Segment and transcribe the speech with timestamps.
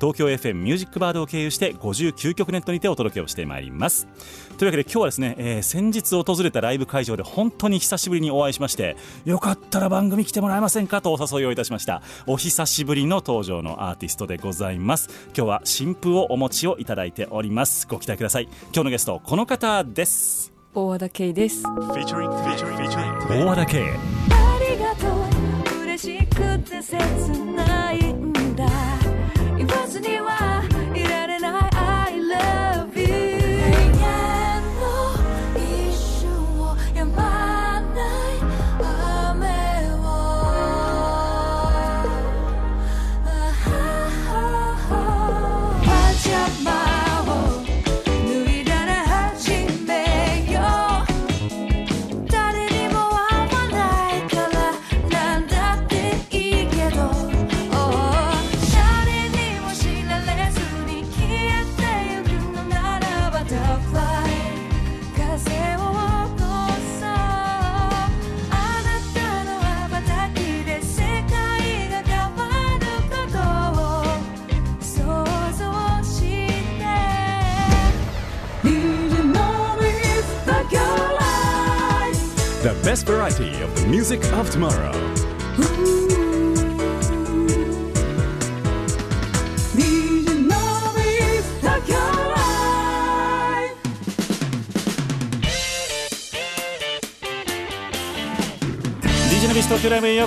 [0.00, 4.06] 東京 FM ミュージックバードを経由して59曲ネットにてお届けをしてまいります。
[4.58, 12.02] というわけで今日はですね、えー先日訪れたライブ会場で本当に久しぶりにお会いしましてよかったら番組来てもらえませんかとお誘いをいたしました。
[12.26, 15.08] お久しぶりの登場のアーティストでございます。
[15.36, 17.86] 今日は新譜をお持ちをいただいております。
[17.86, 18.44] ご期待ください。
[18.44, 20.52] 今日のゲストこの方です。
[20.74, 21.62] 大和田圭です。
[21.62, 21.88] 大和
[23.56, 23.82] 田圭。
[23.82, 25.06] ありがと
[25.80, 26.96] う、嬉しくて切
[27.54, 28.05] ない。
[29.66, 30.75] 言わずに
[84.50, 85.15] tomorrow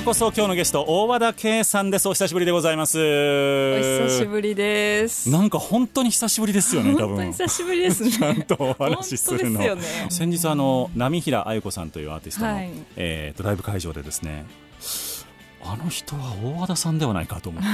[0.00, 2.08] イブへようこそ今日のゲスト大和田圭さんです。
[2.08, 2.98] お久しぶりでございます。
[2.98, 5.28] お久しぶりです。
[5.28, 7.08] なんか本当に久しぶりですよね多分。
[7.08, 8.10] 本当に久しぶりですね。
[8.16, 9.76] ちゃんとお話しするの、ね。
[10.08, 12.70] 先日あの波平愛子さんというアーティストの、はい。
[12.96, 14.46] えーとライブ会場でですね
[15.62, 17.68] あの人は大和田さんではないかと思って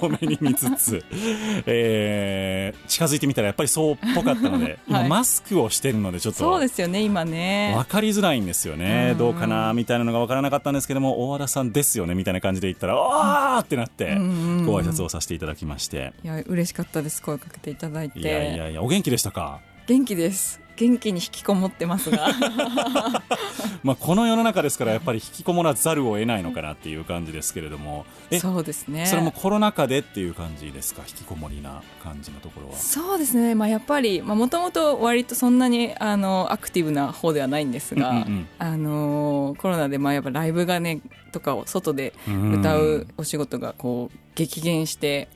[0.00, 1.04] 遠目に見つつ、
[1.66, 7.72] えー近づいてみたらやっぱりそうっぽかったので、今はいマスクをしてるのでちょっそうとですよね、今ね。
[7.76, 17.20] 分かりづらいんですよね、うんどうかなみたいなのが分からなかったんですけども大和田さんですよねみたいな感じで言ったらあーってなってんご挨拶をさせていただきまして、いや、嬉しかったです。
[17.22, 18.20] 声かけていただいて。
[18.20, 19.60] いやいやいやお元気でしたか？
[19.86, 20.61] 元気です。
[20.76, 22.28] 元気に引きこもってますが。
[23.82, 28.06] まあ、この世の中ですからやっぱり引きこもらざるを得ないのかなっていう感じですけれども。
[28.30, 29.06] えそそうですね。
[29.16, 31.02] れもコロナ禍でっていう感じですか？
[31.08, 32.76] 引きこもりな感じのところは。
[32.76, 38.48] そうですね、まあ、やっぱりもともと割とそんなにあのアクティブな方ではないんですが、うんうんうん。
[38.58, 41.00] あのコロナでまあやっぱライブがね
[41.32, 45.28] とかを外で歌うお仕事がこう激減して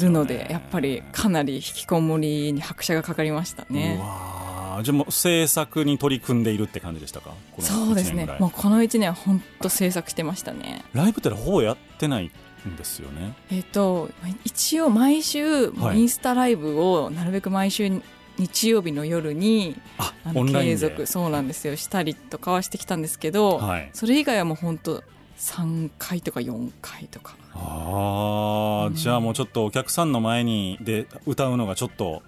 [0.00, 3.98] るので、やっぱりかなり引きこもりに拍車がかかりましたうね。
[4.00, 7.30] わーじゃあもう制作に取り組んでいるって感じでしたか？
[7.58, 8.26] そうですね。
[8.38, 10.84] もうこの1年は本当制作してましたね。
[10.92, 12.30] ライブってほぼやってない
[12.68, 13.34] んですよね？
[13.50, 14.10] えっ、と
[14.44, 15.98] 一応毎週、はい。
[15.98, 18.02] インスタライブをなるべく毎週
[18.38, 21.76] 日曜日の夜にああの継続そうなんですよ。
[21.76, 23.90] したりとかはしてきたんですけど、はい。
[23.92, 25.02] それ以外はもう本当
[25.38, 27.36] 3回とか4回とか。
[27.54, 32.22] あーじゃあもうちょっとお客さんの前にで歌うのがちょっと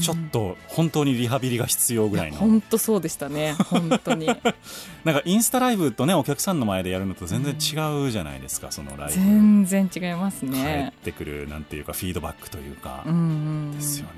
[0.00, 2.36] ちょっと本当にリハビリが必要ぐらいの。
[2.36, 3.54] 本当そうでしたね。
[3.70, 4.26] 本当に。
[5.04, 9.14] なんかインスタライブとねお客さんの前でやるのと全然違うじゃないですか、そのライブ。
[9.14, 13.72] 全然違います返っねてくるなんていうかフィードバックというか、うんうん。
[13.72, 14.12] ですよね、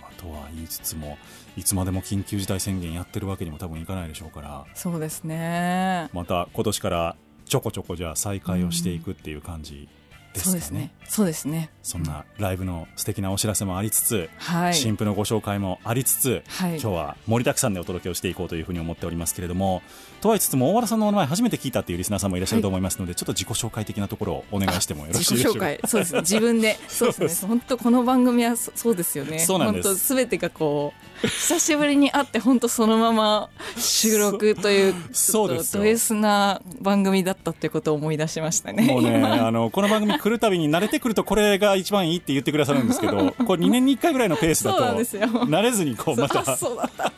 [0.00, 1.18] まあ、とは言いつつも
[1.56, 4.64] いつまでも緊急事態宣言やってるわけにも多分いかないでしょうから。
[4.74, 6.08] そうですね。
[6.12, 7.16] また今年から
[7.46, 9.88] ちょこちょこじゃあ再開をしていくっていう感じ
[10.34, 10.52] ですかね。
[10.52, 10.90] そうですね。
[11.08, 11.70] そうですね。
[11.82, 14.74] そんなライブの素敵なお知らせもありつつ、はい。
[14.74, 16.72] 新婦のご紹介もありつつ、はい。
[16.72, 19.82] 今日は盛りだくさんでお届けをしていこうというふうに思っておりますけれども
[20.24, 25.66] とはいつつも大原さんのお名前初めて聞いたっていうリスナーさんもいらっしゃると思いますので、ちょっと自己紹介的なところをお願いしてもよろしいでしょうか。
[25.66, 25.88] 自己紹介。
[25.90, 26.20] そうですね。
[26.20, 27.48] 自分でそうですね。
[27.48, 29.40] 本当この番組はそそうですよね。
[29.44, 29.88] そうなんです。
[29.88, 38.86] 本当すべてがこう久しぶりに会って本当そのまま収録というそうですド S な番組だったってことを思い出しましたね。
[38.86, 47.12] もうね、あの、この番組来るたびに慣れてくるとこれが一番いいって言ってくださるんですけど、 これ2年に1回ぐらいのペースだと、慣れずにこうまたあ そうだった。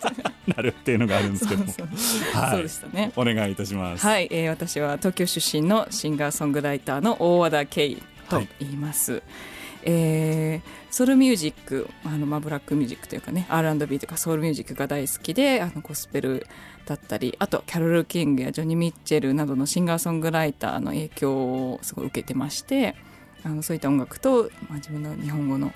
[0.46, 1.82] なるっていうのがあるんですけども、そ
[2.58, 4.06] うでしたねお願いいたします。
[4.06, 7.96] はい、えー私は東京出身のシンガーソングライターの大和田圭
[8.28, 9.22] と言います、
[9.82, 16.46] えーソウルミュージックあの、まあ、ブラックミュージックというかね R&B とかソウルミュージックが大好きであのゴスペル
[16.86, 22.96] だったりあとキャロル・キングやジョニー・ミッチェルなどのシンガーソングライターの影響をすごい受けてまして
[23.44, 25.70] あのそういった音楽と、まあ、自分の日本語の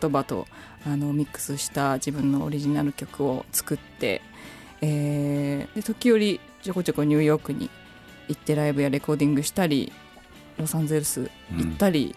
[0.00, 0.48] 言葉と
[0.84, 4.22] あのミックスした自分のオリジナル曲を作って、
[4.80, 7.70] えーで時折ちょこちょこニューヨークに
[8.28, 9.92] 行ってライブやレコーディングしたり
[10.58, 12.14] ロサンゼルス行ったり、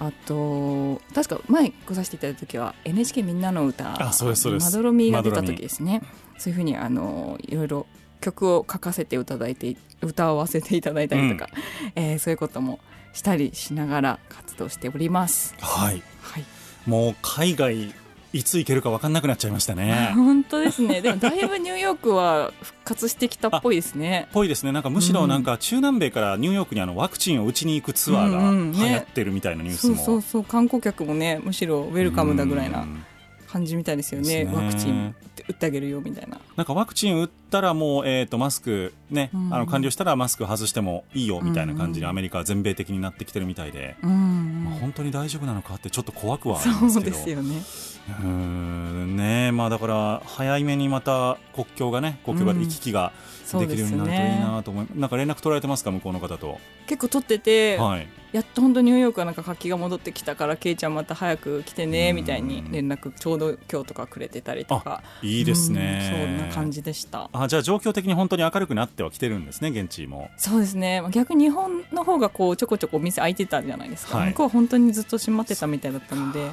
[0.00, 4.64] あと確か前来させていただいた時は NHK みんなの歌あそうですそうです。
[4.64, 6.02] まどろみが出た時ですね。
[6.38, 7.86] そういうふうにあのいろいろ
[8.20, 11.48] 曲を書かせていただいて歌わせていただいたりとか、
[11.94, 12.80] えーそういうことも
[13.12, 15.54] したりしながら活動しております。
[15.60, 16.02] はい。
[16.20, 16.44] はい。
[16.86, 17.94] もう海外、
[18.32, 20.12] いつ行けるか分かんなくなっちゃいましたね。
[20.14, 21.00] 本当ですね。
[21.00, 24.28] でもだいぶニューヨークは 復活してきたっぽいですね。
[24.32, 24.72] ぽいですね。
[24.72, 28.78] なんかむしろなんか中南米からニューヨークにあのワクチンを打ちに行くツアうんうんね。
[28.78, 30.04] ーが流行ってるみたいなニュースそうも。
[30.04, 30.44] そうそう。
[30.44, 33.04] 観光客もねむしろウェルカムだぐらいなうん。
[33.50, 34.44] 感じみたいですよね。
[34.52, 35.14] ワクチン
[35.48, 36.38] 打ってあげるよみたいな。
[36.56, 39.54] なんかワクチン打ったらもう、えー、とマスクね、うん。
[39.54, 47.62] あの完了したらマスク外してもいいよみたいな感じにアメリカは全米的になってきてるみたいで、うんまあ、本当に大丈夫なのかってちょっと怖くはありますそうけどですよね
[48.08, 53.12] うーんねまあだから早めにまた国境がね国境がうん行き来が
[53.52, 62.16] できるようになるといいねなと思い、なんか連絡取られてますか向こうの方と、結構撮ってて、はい、やっと本当ニューヨークはなんか活気が戻ってきたからケイちゃんまた早く来てねうん。
[62.16, 65.02] みたいに連絡ちょうど今日とかくれてたりとか。
[65.22, 67.30] いいですね、うんそんな感じでした。
[67.32, 70.30] あじゃあ状況的に本当に明るくなってはきてるんですね現地も。
[70.36, 71.00] そうですね。
[71.00, 74.28] まあ逆に日本の方がこうちょこちょこお店開いてたじゃないですか、はい。
[74.30, 76.50] 向こうは本当にずっと閉まってたみたいだったので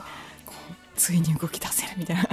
[0.95, 2.23] ついに動き出せるみたいな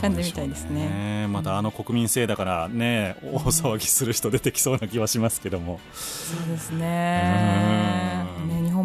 [0.00, 1.26] 感じみたいですそうしょうね。
[1.28, 8.13] またあの国民性だからね大騒ぎする人出てきそうな気はしますけども、そうですね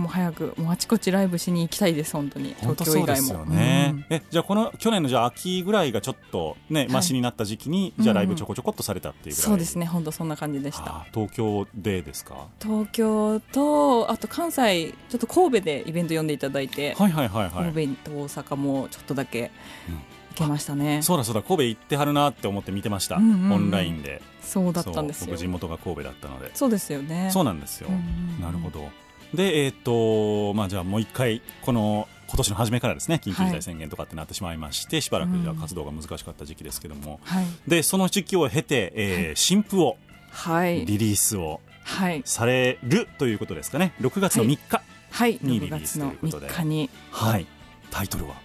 [0.09, 2.55] 早くもうあちこちライブしに行きたいです本当に。
[2.59, 3.45] 東京以外も。
[3.45, 4.05] ね、うん。
[4.09, 10.83] えじゃあこの去年のじゃあ秋ぐらいがちょっとねマシになった時期に、じゃあライブちょこちょこっとされたっていうそうですね本当そんな感じでした。
[10.85, 12.47] あ東京でですか？
[12.61, 17.73] 東京とあと関西ちょっと神戸でイベント呼んでいただいて、はいはいはいはい。
[17.73, 19.51] 神戸と大阪もちょっとだけ
[19.89, 19.95] うん。
[20.29, 23.43] 行けましたね、そうだそうだ神戸行ってはるなって思って見てました、うんうん。
[23.45, 24.21] うんオンラインで。
[24.41, 26.49] そうだったんです僕地元が神戸だったので。
[26.53, 27.29] そうですよね。
[27.33, 28.41] そうなんですよ、うんうんうん。
[28.41, 28.89] なるほど
[29.33, 37.45] でえっ、とまあじゃあもう一回この今年の初めからですね緊急事態宣言とかってなってしまいまして、しばらくじゃあ活動が難しかった時期ですけども、はい。
[37.67, 39.97] でその時期を経て、えー新譜を
[40.31, 40.85] はい。
[40.85, 42.21] リリースをはい。
[42.25, 43.93] されるということですかね。
[43.99, 44.81] 6月の3日
[45.11, 45.39] はい。
[45.41, 46.47] にリ6リースとい月のうことで。
[46.49, 46.89] 3日に。
[47.11, 47.47] はい、
[47.89, 48.35] タイトルは？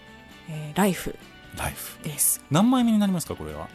[0.49, 1.15] えーライフ
[1.57, 2.01] 「ライフ。
[2.03, 2.41] です。
[2.49, 3.67] 何枚目になりますかこれは？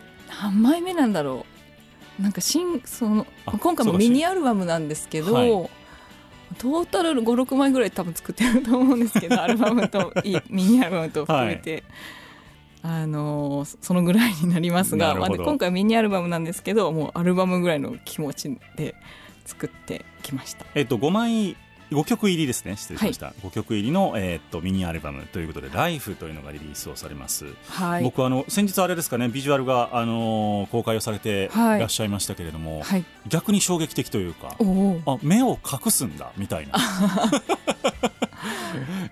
[0.42, 1.46] 何枚目なんだろ
[2.18, 2.22] う。
[2.22, 5.70] なんか新そのあ今回もミニアルバムなんですけど、はい
[6.58, 11.84] トータル56枚ぐらい多分作ってると思うんですけど アルバムといミニアルバムと含めて、
[12.82, 18.94] あのーそのぐらいになりますが、まあで今回はミニアルバムなんですけどもうアルバムぐらいの気持ちで
[19.44, 20.66] 作ってきました。
[20.74, 21.56] えっと5枚
[21.90, 22.76] 5曲入りですね。
[22.76, 31.76] 失礼しました、5曲入りの、えっとミニアルバムということで「ライフというのがリリースをされます、はい、僕あの先日あれですかねビジュアルが、あのー公開をされてはい。
[31.78, 34.56] いらっしゃいましたけれども、はい、逆に衝撃的というか
[35.06, 36.74] あ目を隠すんだみたいな、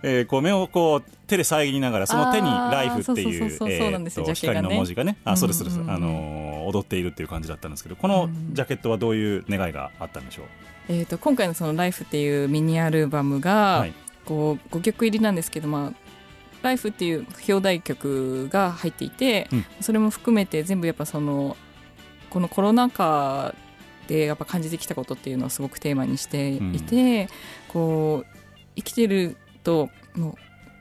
[0.02, 5.16] えーこう目をこう手で遮りながらその手に「あーライフっていう光の文字がね。
[5.24, 10.46] あそうですそあのー踊っているっていう感じだったんですけどこのジャケットはどういう願いがあったんでしょう、
[10.88, 13.94] えー、と今回のその「ライフっていうミニアルバムが、はい。
[14.24, 15.92] こう5曲入りなんですけど、まあ、
[16.60, 19.64] ライフっていう表題曲が入っていて、うん。
[19.80, 21.56] それも含めて全部やっぱその
[22.28, 23.54] このコロナ禍
[24.06, 27.28] でやっぱ感じてきたことっていうのをすごくテーマにしていて、
[27.68, 28.36] こう
[28.76, 30.34] 生きてるともう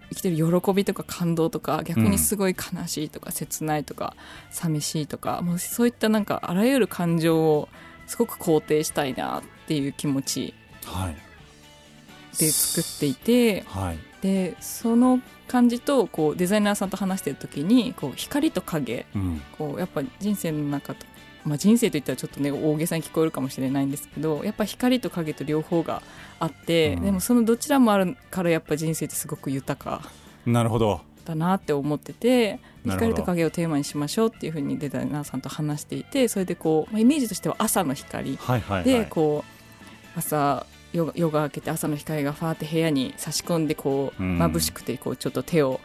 [0.10, 4.16] 生きてる喜びとか感動とか逆にすごい悲しいとか切ないとか
[4.50, 7.70] 寂しいとか、もうそういったなんかあらゆる感情を
[8.08, 10.54] すごく肯定したいなっていう気持ち
[10.86, 11.16] はい。
[12.40, 14.00] で作っていてはい。
[14.22, 19.42] でその感じとこうデザイナーさんと話してる時にこう光と影うん。
[19.58, 21.06] こうやっぱ人生の中と、
[21.46, 26.02] まあ、人生といったらちょっとね大げさに聞こえるかもしれないんですけどやっぱ光と影と両方が
[26.40, 27.04] あって、うん。
[27.04, 30.02] でもそのどちらもあるからやっぱ人生ってすごく豊か。
[30.46, 38.84] なるほどだなって思ってて光と影をテーマにしましょうっていうふうにデザイナーさんと話していてそれでこう、まあ、イメージとしては朝の光はいはいはい。
[38.84, 39.44] でこ
[40.16, 44.38] う朝夜が夜が明けて朝の光がファーって部屋に差し込んでこううん。
[44.40, 45.80] 眩しくてこうちょっと手を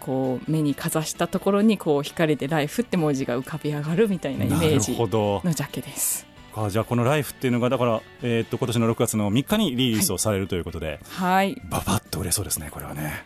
[0.00, 6.26] こう目にかざしたところにこう光で「ライフ」って文字が浮かび上がるみたいなイメージのジャケです。
[6.56, 11.60] あじゃあこの「ライフっていうのがだから、えー、と今年の6月の3日にリリースをされるということで、はい。
[11.70, 13.24] ババッと売れそうですねこれはね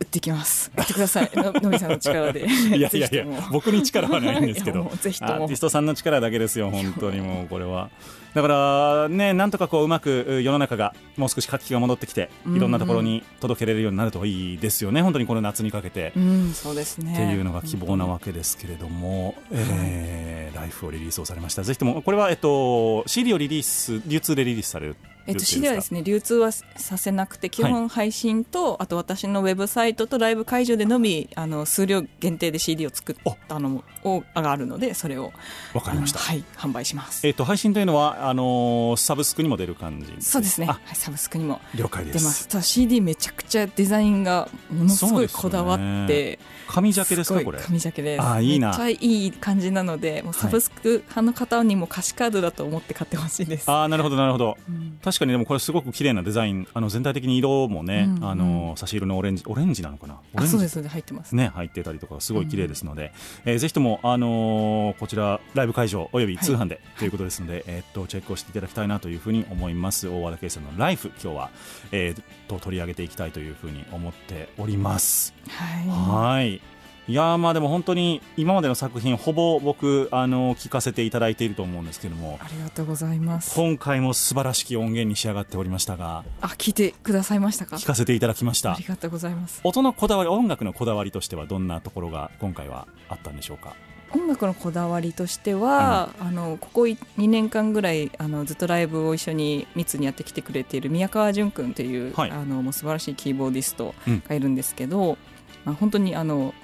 [0.00, 0.70] 売ってきます。
[0.76, 1.30] 売ってください。
[1.34, 2.44] ののびさんの力で。
[2.76, 4.80] いやいやいや僕に力はないんですけど。
[4.90, 7.90] アーティストさんの力だけですよ本当にもうこれは
[8.34, 15.02] だからねなんとかこううまくう世の中がもう少し活気が戻ってきていろんなところに届けれるようになるといいですよね。
[15.02, 17.12] 本当にこの夏にかけて、うんそうですね。
[17.12, 21.62] っていうのが希望なわけですけれども、えーライフをリリースをされました。
[21.62, 35.32] ぜひともこれはえっと CD をリリース流通でリリースされるえっと、CD はですね流通はさせなくて基本配信と、あと私のウェブサイトとライブ会場でのみあの数量限定で CD を作ったのをがあるのでそれを
[35.72, 36.18] わかりました。
[36.18, 37.26] はい販売します。
[37.26, 40.74] えっと配信というのはあのーサブスクにも出る感じそうですね、あ。
[40.74, 42.18] はい、サブスクにも了解です。
[42.18, 42.48] 出ます。
[42.48, 46.38] ただ CD めちゃくちゃデザインがものすごいこだわって
[46.68, 47.60] 紙ジャケですかこれ？
[47.60, 48.22] 紙ジャケです。
[48.22, 48.68] あいいな。
[48.68, 54.56] めっちゃいい感じなのでもうサブスク派の方にも歌詞カードだと思って買ってほしいです、ああなるほどなるほど。
[54.68, 54.98] うん。
[55.02, 60.18] 確かにでもこれすごく綺麗なデザインあの全体的に色もね、うんうんあの差し色のオレンジオレンジなのかな？
[60.34, 61.34] あそうです入ってます。
[61.36, 63.12] ね、入ってたりとかすごい綺麗ですので、
[63.44, 70.08] えーぜひとも、あのーこちらライブ会場および通販で、ということですので、えーっとチェックをしていただきたいなというふうに思います。
[70.08, 71.50] 大和田圭さんの「ライフ今日は、
[71.90, 75.34] えーと取り上げていきたいというふうに思っております。
[75.48, 75.88] はい。
[75.88, 76.60] はい。
[77.06, 82.38] いやーまあでも本当に今までの作品ほぼ僕あの聞かせていただいていると思うんですけども。
[82.42, 83.54] ありがとうございます。
[83.56, 86.24] 今回も素晴らしき音源に仕上がっておりましたが。
[86.40, 87.76] あ聞いてくださいましたか？
[87.76, 88.72] 聞かせていただきました。
[88.72, 89.60] ありがとうございます。
[89.64, 93.74] 音のこだわり音楽のこだわりとしてはどんなところが今回はあったんでしょうか？
[94.14, 102.30] 音楽のこだわりとしては、あのここ2年間ぐらいあのずっとライブを一緒に密にやってきてくれている宮川淳君という、はい。
[102.30, 104.22] あのもう素晴らしいキーボーディストうん。
[104.26, 105.18] がいるんですけど、
[105.64, 106.54] まあ、本当にあの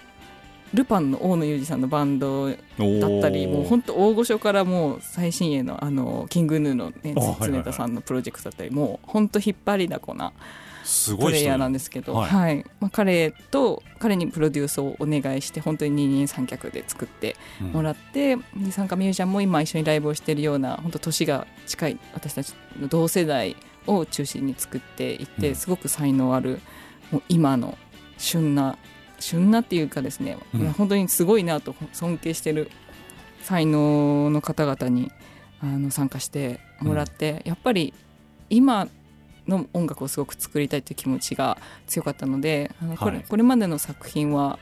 [0.72, 2.56] ルパンの大野裕二さんのバンドだっ
[3.20, 6.74] たりもう本当大御所からもう最新鋭のあのキングヌー。
[6.74, 10.32] の、ね常田さんのプロジェクトだったりもう本当引っ張りだこな
[10.84, 12.60] すごい人プレイヤーなんですけど、ははい。
[12.60, 17.36] いまあ、彼と彼にプロデュースをお願いして本当に二人三脚で作って
[17.72, 23.56] もらって、で参加ミュージシャンも今一緒にライブをしているような本当年が近い私たちの同世代
[23.86, 25.54] を中心に作っていって、うん。
[25.54, 26.60] すごく才能ある
[27.10, 27.76] もう今の
[28.18, 28.76] 旬な
[29.18, 30.72] 旬なっていうかですね、うん。
[30.72, 32.70] 本当にすごいなと尊敬してる
[33.42, 35.10] 才能の方々に
[35.62, 37.92] あの参加してもらって、やっぱり
[38.48, 38.88] 今
[39.50, 43.24] の音楽をすごく作りたいという気持ちが強かったのであのこれ,、はい。
[43.28, 44.58] これまでの作品は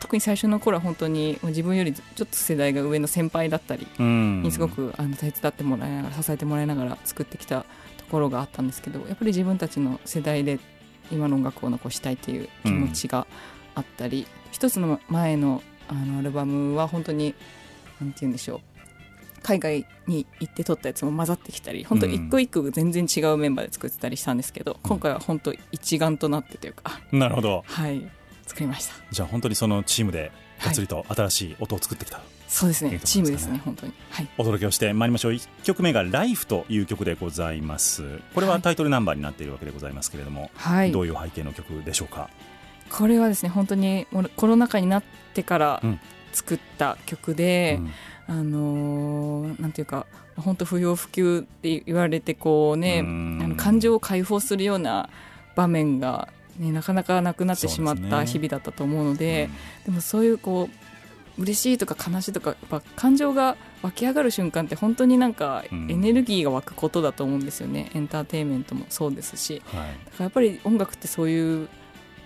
[0.00, 4.42] 特に最初の頃は本当に自分よりちょっと世代が上の先輩だったりうん。
[4.42, 7.64] にすごくあの手伝ってもらいながら支えてもらいながら作ってきた
[7.96, 10.58] ところがあったんですけどやっぱり自分たちの世代で
[11.10, 13.26] 今の音楽を残したいという気持ちが
[13.74, 17.34] あったり、一つの前のあのアルバムは本当に
[18.00, 18.60] なんて言うんでしょう
[19.42, 27.64] 海外に行って撮ったやつも混ざってきたり本当一個一個全然違うメンバーで作ってたりしたんですけど、今回は本当一丸となってというかなるほど。
[27.66, 28.02] はい。
[28.46, 28.94] 作りました。
[29.10, 30.32] じゃあ本当にそのチームで
[30.62, 32.92] がっつりと新しい音を作ってきた、そうですね。
[32.92, 33.92] いいとチームですねね本当に。
[34.10, 34.28] はい。
[34.36, 35.32] お届けをしてまいりましょう。
[35.32, 38.20] 1曲目が「ライフという曲でございます。
[38.34, 40.92] これはタイトルナンバーになっているわけでございますけれども、はい。
[40.92, 42.28] どういう背景の曲でしょうか？
[42.90, 44.06] これはですね本当に
[44.36, 45.02] コロナ禍になっ
[45.34, 46.00] てからうん。
[46.32, 47.90] 作った曲で、うん
[48.26, 53.40] あのーなんていうか本当不要不急って言われてこうねうん。
[53.42, 55.08] あの感情を解放するような
[55.56, 59.50] 場面が、ね、なかなかなくなってしまった日々だったと思うので
[59.84, 60.68] でもそういうこ
[61.38, 65.90] う嬉しいとか悲しいとかやっぱ感情が湧き上がる瞬間って本当になんかうん。
[65.90, 69.62] エネルギーが湧くことだと思うんですよね、エンターテインメントもそうですし。
[69.66, 69.80] はい。
[69.80, 69.88] だか
[70.18, 71.68] らやっぱり音楽ってそういう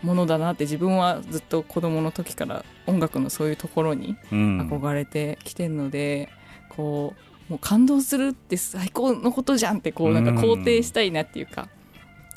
[0.02, 4.68] ものだなって自分はずっと子供の時から音楽のそういうところにうん。
[4.70, 6.28] 憧れてきてるので、
[6.68, 7.14] こ
[7.48, 11.68] うもう感動するって最高のことじゃんってこうなんか肯定したいなっていうか、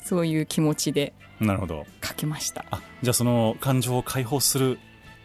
[0.04, 1.86] そういう気持ちでなるほど。
[2.04, 2.64] 書きました。
[2.70, 4.78] あじゃあその感情を解放する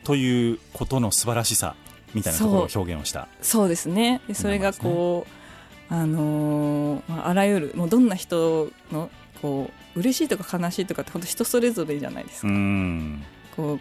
[0.04, 1.76] ということの素晴らしさ
[2.14, 3.28] みたいなところを表現をした。
[3.42, 4.22] そうですね。
[4.28, 5.28] でそれがこ
[5.90, 9.10] う、あのーまあ、あらゆるもうどんな人の
[9.42, 13.24] こう嬉しいとか悲しいとかって本当人それぞれじゃないですか、うん。
[13.56, 13.80] こう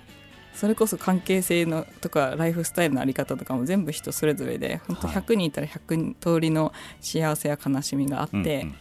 [0.57, 5.17] それこそ関係性のとかライフスタイルのあり方とかも全部人それぞれで本当はい。
[5.17, 8.75] 100人いたら100通りの幸せや悲しみがあって、うんうん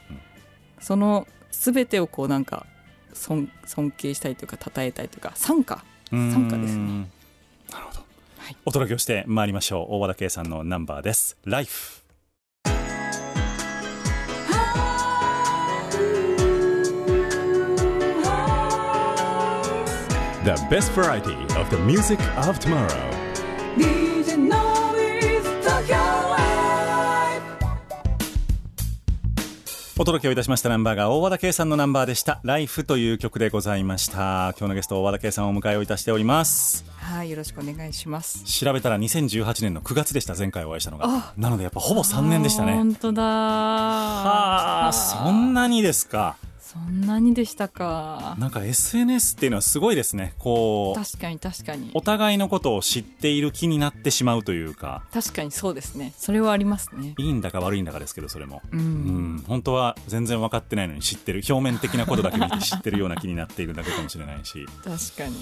[0.79, 2.65] その全てをこうなんか
[3.13, 5.85] 尊尊敬したいというか称えたいというか参加。
[6.11, 6.77] うん参加ですね。
[6.77, 7.11] うん。
[7.71, 7.99] なるほど、
[8.37, 8.57] はい。
[8.65, 9.95] お届けをしてまいりましょう。
[9.95, 12.02] 大和田圭さんのナンバーです「Life」
[20.43, 22.89] The best variety of the music of tomorrow.
[23.77, 27.41] DJ Noise Tokyo Live.
[29.97, 34.53] お届けをいたしましたナンバーが大和田圭さんのナンバーでした「Life」という曲でございました。
[34.59, 36.83] 今日のゲスト大和田圭さんをお迎えをいたしております。
[36.97, 38.43] はいよろしくお願いします。
[38.43, 40.35] 調べたら2018年の9月でした。
[40.35, 41.31] 前回お会いしたのが。
[41.37, 42.73] なのでやっぱほぼ3年でしたね。
[42.73, 46.35] 本当だはあそんなにですか
[46.73, 48.35] そんなにでしたか。
[48.39, 50.33] なんか SNS っていうのはすごいですね。
[50.39, 51.91] こう確かに確かに。
[51.93, 55.03] お互いのことを知っている気になってしまうというか。
[55.13, 56.13] 確かにそうですね。
[56.17, 57.13] それはありますね。
[57.19, 64.65] いいんだか悪いんだかですけどそれも、うん、うん、本当は全然分かってないのに知ってる表面的なことだけ見て知ってるような気になっているだけかもしれないし。
[64.83, 65.35] 確かに。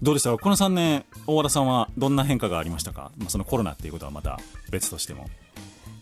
[0.00, 0.30] どうでした？
[0.30, 5.28] かこの3年大和田さんはどんな変化がありましたか、まあ、そのコロナっていうことはまた別としても。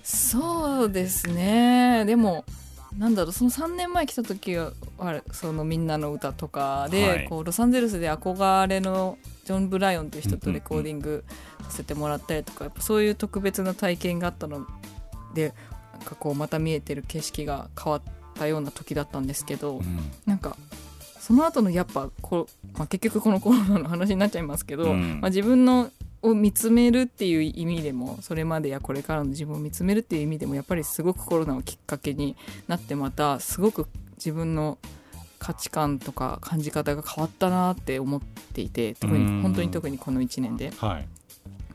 [0.02, 2.04] そうですね。
[2.04, 2.44] でも
[2.98, 7.28] なんだろうその3年前来た時はあれその「みんなの歌とかで、はい。
[7.28, 11.24] こうロサンゼルスで憧れのジョン・ブライオンという人とレコーディング
[11.64, 14.66] させてもらったりとか、やっぱそういう特別な体験があったの
[15.34, 15.54] で
[15.92, 18.02] なんかこうまた見えてる景色が変わっ
[18.34, 19.98] たような時だったんですけど、うん。
[20.26, 20.56] なんか
[21.18, 25.20] その後のやっぱこう、まあ、結局このコロナの話になっちゃいますけど、うん。
[25.20, 25.90] まあ、自分の
[26.24, 32.34] を見つめるっていう意味でもそれまでやこれからの自分を見つめるっていう意味でもやっぱりすごくコロナをきっかけに
[32.66, 34.78] なってまたすごく自分の
[35.38, 38.20] 価値観とか感じ方が変わったなって思っ
[38.54, 39.36] ていて特うん。
[39.38, 40.72] に本当に特にこの1年で。
[40.78, 41.08] はい。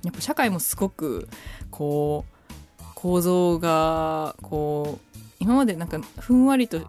[0.04, 1.28] やっぱ社会もすごく
[1.70, 2.26] こ
[2.80, 6.82] う構造がこう今までなんかふんわりと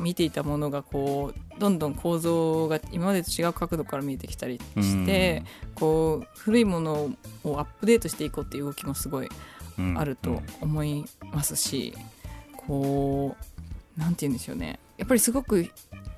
[0.00, 5.42] 見ていたものがこうどんどん構造が今までと違う角度から見えてきたりして
[5.74, 7.10] こう古いもの
[7.44, 9.28] をアップデートしていこうっていう動きもすごい
[9.78, 9.98] うん。
[9.98, 11.94] あると思いますし、
[12.56, 13.36] こ
[13.96, 14.78] うなんて言うんでしょうね。
[14.96, 15.70] やっぱりすごく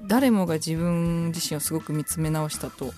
[0.03, 2.93] 誰もが自分自身をすごく見つめ直したと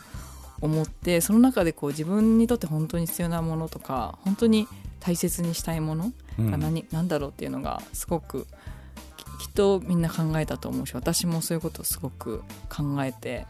[0.61, 4.69] 思ってその中でこう自分にとって本当に必要なものとか本当に
[5.01, 6.51] 大切にしたいものうん。
[6.51, 8.47] が何,、なんだろうっていうのがすごく
[9.53, 13.47] とみんな考えたと思うし私もそういうことをすごく考えて、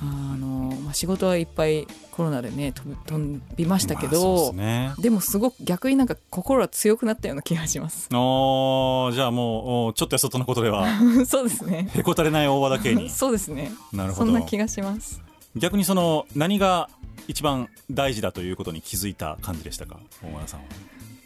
[0.00, 8.08] あのまあ、仕事はいっぱいコロナでね飛びましたけまあですねでもすごく逆になんか心は強くなったような気がします。
[8.12, 10.86] おーじゃあもうおーちょっとやそっとのことでは
[11.26, 11.88] そうですね。
[11.94, 13.72] へこたれない大和田家に そうですね。
[13.92, 15.20] なるほどそんな気がします。
[15.56, 16.88] 逆にその何が
[17.26, 19.98] 一番大事だということに気づいた感じでしたか？
[20.22, 20.66] 大和田さんは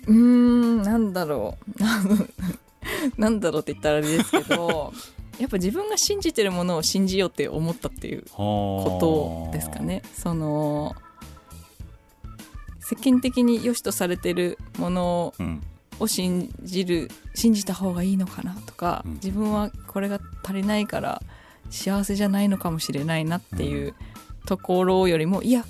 [0.08, 1.82] うーん、なんだろう。
[3.16, 4.92] なんだろうって言ったらあれですけど、
[5.38, 10.02] やっぱ自分が信じてるものを信じようって思ったっていうことですかね。
[10.14, 10.94] その
[12.80, 15.62] 世間的に良しとされてるものうん。
[16.00, 19.14] を信じる信じた方がいいのかなとか、うん。
[19.14, 21.22] 自分はこれが足りないから
[21.70, 23.94] 幸せじゃないのかもしれないなっていう
[24.46, 25.64] ところよりもいや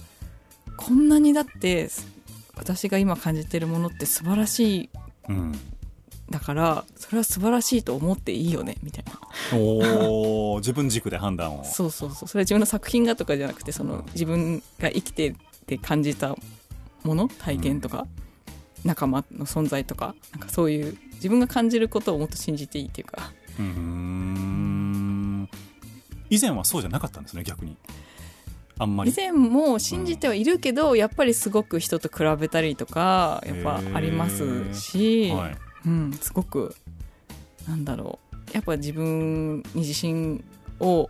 [0.76, 1.88] こんなにだって
[2.56, 4.90] 私が今感じてるものって素晴らしい
[5.28, 5.58] うん
[6.32, 9.12] だからそれは素晴らしいと思っていいよねみたいな。
[9.56, 11.62] おー自分軸で判断を。
[11.68, 12.28] そうそうそう。
[12.28, 16.34] それは自分の作品がとかじゃなくてその自分が生きてて感じた
[17.04, 18.06] もの体験とか、
[18.84, 23.32] 仲間の存在とかなんかそういう自分が感じることをもっと信じていいっていうか。
[23.58, 25.48] うーん。
[26.30, 27.76] 以前はそうじゃなかったんですね逆に。
[28.78, 29.10] あんまり。
[29.10, 36.74] 以前も信じてはいるけど、やっぱりすごく人と比べたりとかやっぱありますし、はいうん、すごく
[37.68, 38.32] なんだろう。
[38.52, 40.44] やっぱ自分に自信
[40.80, 41.08] を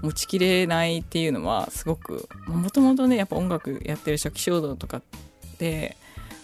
[0.00, 5.02] 持ちきれないっていうのはすごくもともとねやっぱ音楽やってる初期衝動とかっ
[5.58, 5.96] て、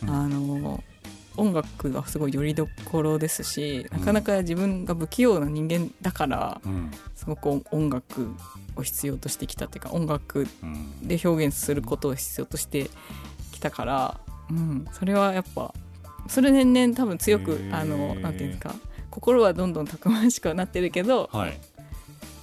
[0.03, 0.11] うん。
[0.11, 0.83] あの
[1.37, 6.91] 音楽がすごいよりどころですしなかなか自分が不器用な人間だからうん。
[7.15, 8.35] すごく音音楽
[8.77, 11.07] を必要としてきたっていうか音楽うん。
[11.07, 12.91] で表現することを必要として
[13.53, 15.73] きたから、うん、それはやっぱ
[16.31, 18.75] それ年々多分強くあのなんていうんですか
[19.11, 21.59] 心はどんどんたくましくはなってるけどはい。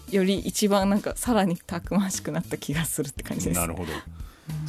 [0.10, 3.60] より一番なんかさらにたくましくなった気がするって感じです。
[3.60, 3.92] なるほど。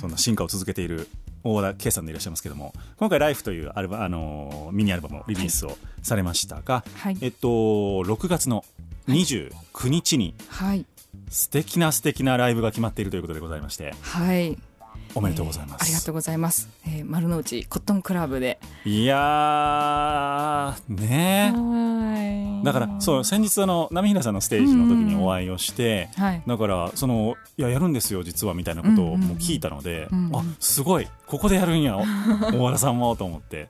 [0.00, 1.08] そんな進化を続けている
[1.44, 7.18] 大和田圭さんでいらっしゃいますけども今回「ライフというアルバ、あのーミニアルバムをリリースをされましたが、はい。
[7.20, 8.64] えっと、6月の
[9.08, 9.52] 29
[9.88, 10.84] 日にはい。
[11.30, 13.94] 素敵な素敵なライブが決まっているということでございまして。
[14.00, 14.58] はい
[15.14, 18.58] おめでとうございます、えーありがとうございます、えー丸の内コットンクラブで。
[18.84, 21.52] いやーね。
[21.54, 22.64] はい。
[22.64, 26.42] だからそう先日あの波平さんのステージの時にお会いをして、はい。
[26.46, 32.02] だからそのいややるんですよ実はみたいなことをうんうんうんもう聞いたので、うんうんあすごいここでやるんやお
[32.52, 33.68] 大和田さんもと思って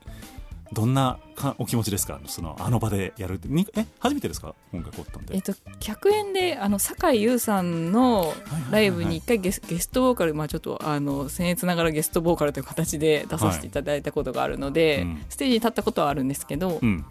[0.73, 2.21] どんなかお気持ちですか？
[2.27, 3.49] そのあの場でやるって。
[3.49, 4.55] にえ初めてですか？
[4.73, 8.35] 今回コットンでえっと100円であの酒井優さんの
[8.71, 15.25] ライブに一回ゲスゲストボーカル、まあ、ちょっとあの僭越ながらゲストボーカルという形で出させていただいたことがあるので、うん。
[15.29, 17.05] ステージに立ったことはあるんですけど、うん。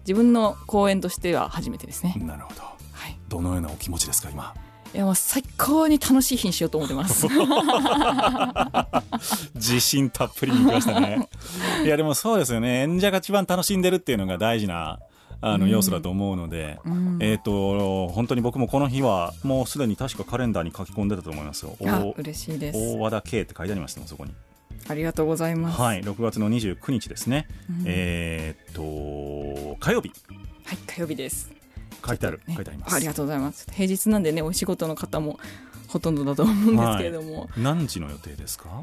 [0.00, 2.62] 自分の公演としては初めてですね、なるほど。
[2.62, 4.54] はい、どのようなお気持ちですか今？
[4.96, 7.26] いやもう最高に楽しい日にしようと思ってます。
[9.54, 11.28] 自信たっぷりにいきましたね。
[11.84, 12.84] いやでもそうですよね。
[12.84, 14.98] 演者が一番楽しんでるっていうのが大事な
[15.42, 17.18] あの要素だと思うので、うん。
[17.20, 21.76] えっ、と本当に僕もこの日はもうすでに確かカレンダーに書き込んでたと思いますよ。
[22.16, 22.78] 嬉しいです。
[22.78, 24.32] 大和田圭って書いてありましたもんそこに。
[24.88, 25.78] ありがとうございます。
[25.78, 27.84] はい6月の29日ですね、うん。
[27.84, 30.10] えっ、と火曜日。
[30.64, 31.55] はい火曜日です
[32.06, 32.54] 書いてある、ね。
[32.54, 32.94] 書いてあります。
[32.94, 33.66] ありがとうございます。
[33.72, 35.38] 平日なんでねお仕事の方も
[35.88, 38.82] ほとんどだと思うんですけれども、何時の予定ですか？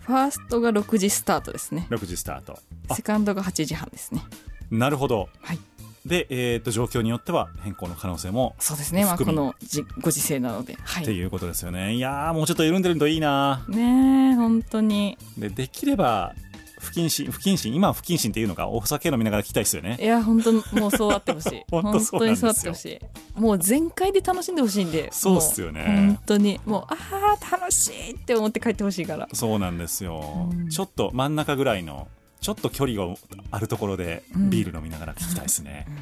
[0.00, 1.86] ファーストが6時スタートですね。
[1.90, 2.58] 6時スタート。
[2.88, 2.94] あ。
[2.94, 4.22] セカンドが8時半ですね。
[4.70, 5.28] なるほど。
[5.40, 5.58] はい。
[6.06, 10.76] で、えー、と状況によっては変更の可能性もそうですね、まあ、このじご時世なので。
[10.82, 11.02] はい。
[11.02, 11.94] っていうことですよね。
[11.94, 13.64] いやーもうちょっと緩んでるといいな。
[13.68, 15.18] ねえ本当に。
[15.36, 16.34] でできれば
[16.80, 19.98] 不謹慎不謹慎今は不謹慎っていうのかお酒飲みながら聞きたいですよね。
[20.00, 21.62] いや本当もうそうあってほしい。
[21.70, 23.40] 本当にそうあってほしい。
[23.40, 25.84] もう全開で楽しんでほしいんでそうっすよね。
[25.84, 26.60] 本当に。
[26.64, 29.28] もうああ楽しいって思って帰ってほしいから。
[29.32, 30.68] そうなんですよ、うん。
[30.68, 32.08] ちょっと真ん中ぐらいの
[32.40, 33.14] ちょっと距離が
[33.50, 34.50] あるところでうん。
[34.50, 36.00] ビール飲みながら聞きたいですね、いや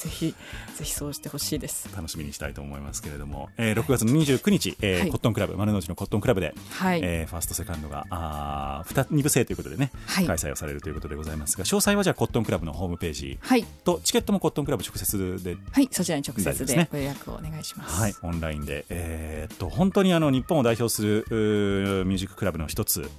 [0.00, 0.34] ぜひ
[0.76, 1.88] ぜひそうしてほしいです。
[1.94, 5.10] 楽しみにしたいと思いますけれども、えー6月の29日、えーはい。
[5.10, 10.26] コットンクラブ丸の内のコットンクラブで、はい、えーファーストセカンドがあー 2, 部制ということでね、はい。
[10.26, 13.64] 開催をされるということでございますが詳細はじゃあコットンクラブのホームページはい。
[13.84, 18.00] とチケットもコットンクラブ直接ではいそちらに直接でご予約をお願いします。
[18.00, 23.10] はい、オンラインで、えーっと本当にあの日本を代表するミュージッククラブの一つ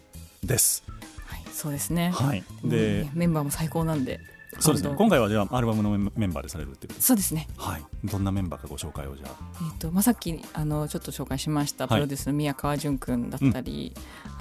[0.44, 0.84] です。
[1.26, 2.12] はいそうですね。
[2.12, 4.20] はい、でね、メンバーも最高なんで
[4.60, 4.94] そうですね。
[4.96, 6.88] 今回はじゃあアルバムのメンバーでされるって。
[7.00, 7.48] そうですね。
[7.58, 9.30] はい、どんなメンバーかご紹介をじゃあ。
[9.62, 12.00] えーとまあ、さっきあのちょっと紹介しましたはい。
[12.00, 13.94] プロデュースの宮川淳君だったり、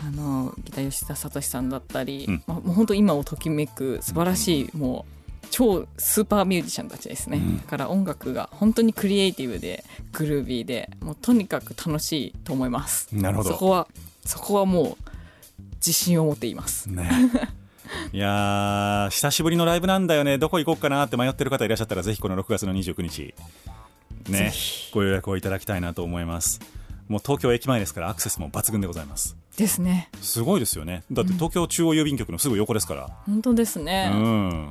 [0.07, 2.43] あのギター吉田聡さんだったり、うん。
[2.47, 5.07] まあ、もう本当今をときめく素晴らしい、も
[5.43, 7.57] う超スーパーミュージシャンたちですね、うん。
[7.59, 13.09] だから音楽が本当にクリエイティブでグルービーでもうとにかく楽しいと思います。
[13.15, 13.51] なるほど。
[13.51, 13.89] そこは
[14.25, 15.11] そこはもう
[15.77, 16.91] 自信を持っています。
[16.91, 17.11] ね。
[18.13, 20.39] いやー久しぶりのライブなんだよね。
[20.39, 23.35] どこ行こうかなって迷ってる方いらっしゃったらぜひこの6月の29日。
[24.25, 24.93] ぜねひ。
[24.93, 26.61] ご予約をいただきたいなと思います。
[27.09, 29.37] もう東京駅前ですからアクセスも抜群でございます。
[29.57, 30.09] ですね。
[30.21, 31.03] すごいですよね。
[31.11, 34.69] だって東京中央郵便局のすぐ横ですから、本当ですね、うん。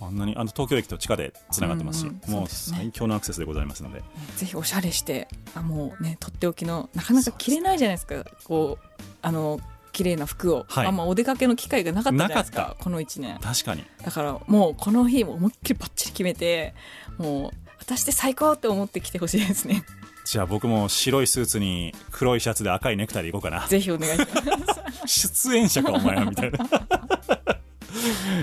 [0.00, 4.02] あんなにあの東京駅と地下でつながってますし、うんうんもう最強のアクセスでございますので。
[4.36, 8.24] ぜひおしゃれしてあもうねとっておきのなかなか着れないじゃないですか。
[8.44, 9.60] こうあの
[9.94, 10.86] 綺麗な服を、はい。
[10.86, 13.38] あんまお出かけの機会がなかったじですなかかこの1年。
[13.40, 13.84] 確かに。
[14.04, 16.74] だからもうこの日も思いっきりバッチリ決めて
[17.16, 19.84] もう私で最高って思って来てほしいですね。
[20.24, 23.66] じゃあ僕も白いスーツに黒いシャツで赤いネクタイでいこうかな。
[23.68, 25.46] ぜひお願いします。
[25.48, 26.58] 出演者かお前はみたいな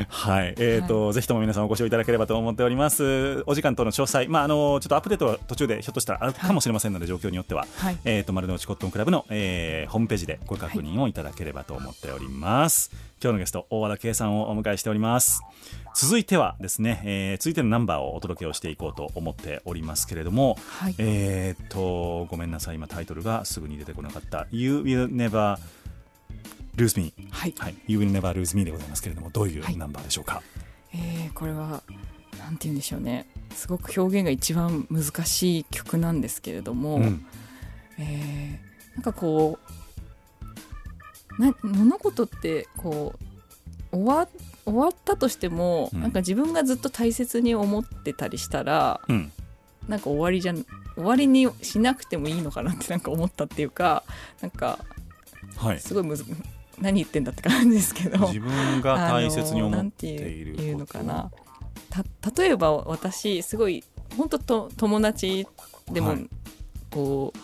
[0.10, 3.44] はい、えーとぜひとも皆さんお越しをいただければと思っております。
[3.46, 7.98] お時間との詳細、まあ、あのちょっとアップデートは途中でひょっとしたらあるかもしれませんので、状況によっては、はい。
[8.06, 15.42] えー、と丸の内コットンクラブの、えーホームページでご確認をいただければと思っております、今日のゲスト大和田圭さんをお迎えしております。
[15.94, 20.96] 続いてはですね、えー続いてのナンバーをお届けをしていこうと思っておりますけれども、はい。
[20.98, 22.76] えーっとごめんなさい。
[22.76, 25.58] 今タイトルがすぐに出てこなかった「You Will Never
[26.76, 29.78] Lose Me」はい、はい「You Will Never Lose Me」でございますけれどもどういうはい。
[29.78, 30.42] ナンバーでしょうか、
[30.94, 31.84] えーこれは
[32.40, 33.28] なんて言うんでしょうね。
[33.54, 37.26] すごく表現が一番難しい曲なんですけれども、うん。
[37.98, 39.60] えーなんかこ
[41.40, 43.14] うな物事ってこ
[43.92, 44.28] う終わ
[44.66, 46.02] 終わったとしても、うん。
[46.02, 49.32] なんか自分がずっと大切に思ってたりしたらうん。
[49.88, 54.04] なんか終わりじゃん終わりにしなくてもいいのかなってなんか思ったっていうか
[54.42, 54.80] なんか
[55.58, 56.26] はい、すごいむず
[56.82, 58.28] 何言ってんだって感じですけど。
[58.28, 61.32] 自分が大切に思ってているいうのかな。
[61.90, 62.04] た
[62.42, 63.84] 例えば私すごい
[64.18, 65.48] 本当と友達
[65.92, 66.30] でも、はい。
[66.90, 67.40] こう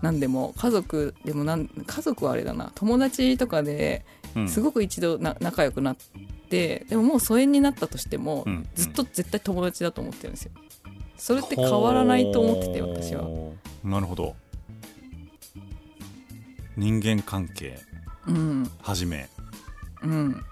[0.00, 2.72] 何でも家族でもなん家族はあれだな。
[2.74, 4.04] 友達とかで
[4.34, 4.48] うん。
[4.48, 5.96] すごく一度な仲良くなっ
[6.48, 10.52] てでももう疎遠になったとしても、うんずっと絶対友達だと思ってるんですよ。
[11.16, 13.28] それって変わらないと思ってて私は。
[13.84, 14.34] なるほど。
[16.76, 17.78] 人間関係
[18.26, 18.70] うん。
[18.82, 19.28] はじめ。
[20.02, 20.44] うん。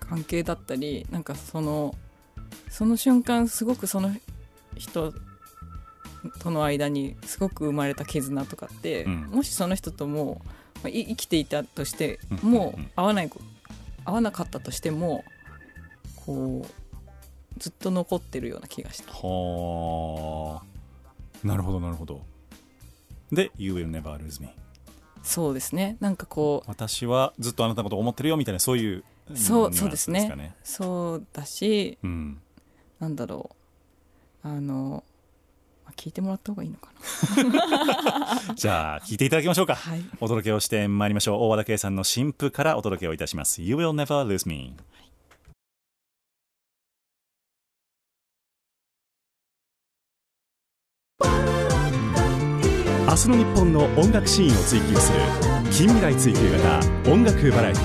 [0.00, 1.94] 関係だったりなんかその
[2.70, 4.10] その瞬間すごくその
[4.76, 5.12] 人
[6.40, 9.20] との間にすごく生まれた絆とかって、うん。
[9.30, 10.40] もしその人とも
[10.82, 13.40] まあい生きていたとしてうんもう会わないこ
[14.04, 15.24] 会わなかったとしても
[16.24, 19.12] こうずっと残ってるような気がした。
[19.12, 21.46] はあ。
[21.46, 22.22] なるほどなるほど。
[23.30, 24.48] で「You will never lose me
[25.22, 25.96] そうですね。
[26.00, 30.54] なんかこ」私はずっとあなたのことを思ってるよみたいなそういううそうそうですね。
[30.62, 32.40] そうだしうん。
[32.98, 33.50] なんだろ
[34.44, 34.48] う。
[34.48, 35.04] あの
[35.84, 36.90] まあ聞いてもらった方がいいのか
[38.48, 38.54] な。
[38.54, 39.74] じゃあ聞いていただきましょうか。
[39.74, 40.04] はい。
[40.20, 41.42] お届けをしてまいりましょう。
[41.42, 44.74] 大和田圭さんの新譜からお届けをいたします「You will never lose me」
[53.18, 55.18] 日の日本の音楽シーンを追求する
[55.72, 57.82] 近未来追求型音楽バラエティ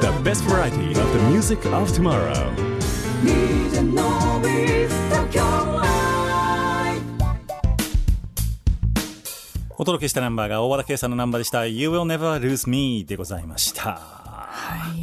[0.00, 2.52] The best variety of the music of tomorrow.
[9.76, 13.98] お届けしたナンバーが大和田圭さんのナンバーでした「You will never lose me」でございました。
[14.00, 14.94] は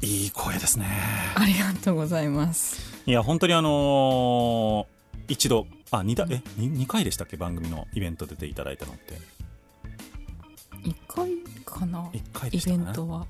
[0.00, 0.06] い。
[0.06, 0.86] いい声ですね。
[1.34, 2.80] ありがとうございます。
[3.04, 4.93] いや本当にあのー
[5.28, 7.36] 一度あ二だえ二二回でしたっけ？
[7.36, 9.18] 番組のイベント出ていただいたのって。
[10.82, 11.30] 一回
[11.64, 12.08] かな？
[12.12, 13.26] 一回でイしたかねベントは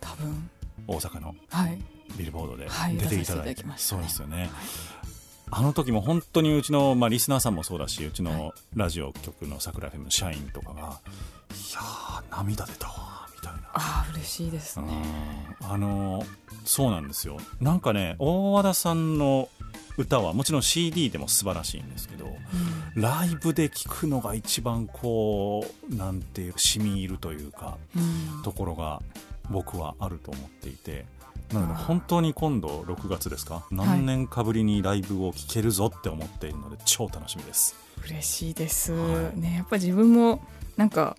[0.00, 0.50] 多分。
[0.88, 1.78] 大阪のはい。
[2.16, 2.96] ビルボードではい。
[2.96, 4.50] 出ていただいて,、出させていただきましたそうねですよね、
[5.50, 13.60] あの時も本当にうちの、まあ、リスナーさんもそうだしうちのラジオ局の桜 FM の社員とかがいやー涙出たわみたいな。
[13.74, 14.86] ああ嬉しいですね。
[15.60, 15.66] うん。
[15.72, 16.24] あの
[16.64, 17.38] そうなんですよ。
[17.60, 19.48] なんかね大和田さんの
[19.96, 22.26] 歌はもちろん CD でも素晴らしいんですけど
[22.94, 28.42] ライブで聴くのが一番こうなんていう染み入るというかうん。
[28.42, 29.00] ところが
[29.48, 31.06] 僕はあると思っていて
[31.52, 33.64] なので本当に今度6月ですか？
[33.70, 37.76] 何年かぶりにライブを聴けるぞって思っているので超楽しみです。
[38.04, 39.40] 嬉しいです、はい。
[39.40, 40.42] ねやっぱ自分も
[40.76, 41.16] なんか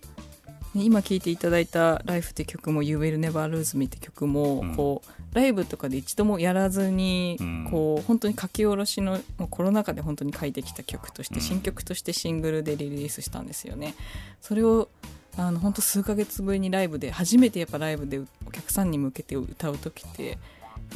[0.74, 4.74] ね今聴いていただいた「ライフって曲も「You Will Never Lose Me」って曲も、うん。
[4.76, 7.68] こうライブとかで一度もやらずに、うん。
[7.70, 11.40] こう本当に書き下ろしのコロナ禍で本当に書いてきた曲として、うん。
[11.40, 13.94] 新曲としてシングルでリリースしたんですよね。
[14.40, 14.88] それを
[15.36, 20.38] あの本当数ヶ月ぶりにライブで初めてやっぱライブでお客さんに向けて歌う時って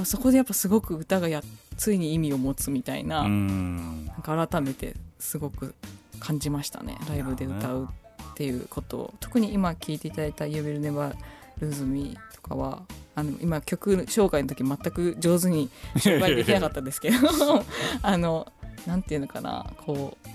[0.05, 1.43] そこでやっぱすごく歌がや
[1.77, 5.75] ついに意味を持つみたいな,、なんか改めてすごく
[6.19, 6.99] 感じましたね。
[7.09, 7.89] ライブで歌う
[8.31, 9.15] っていうことを。
[9.21, 11.15] 特に今聴いていただいた「You Will Never
[11.61, 12.83] Lose Me」とかは
[13.15, 17.17] あの今曲紹介の時全く上手に紹介できなかったんですけど
[18.03, 18.51] あの
[18.87, 20.29] なんていうのかなこう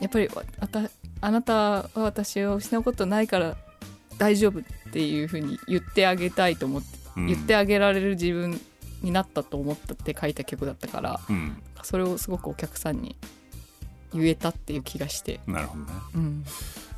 [0.00, 0.44] やっぱりわ
[1.20, 3.56] あなたは私を失うことないから
[4.18, 7.26] 大丈夫っていうふうに言ってあげたいと思って、うん。
[7.26, 8.60] 言ってあげられる自分
[9.02, 11.62] になったと思ったって書いた曲だったからうん。
[11.82, 13.16] それをすごくお客さんに
[14.12, 15.90] 言えたっていう気がして、なるほどね。
[16.14, 16.44] うん、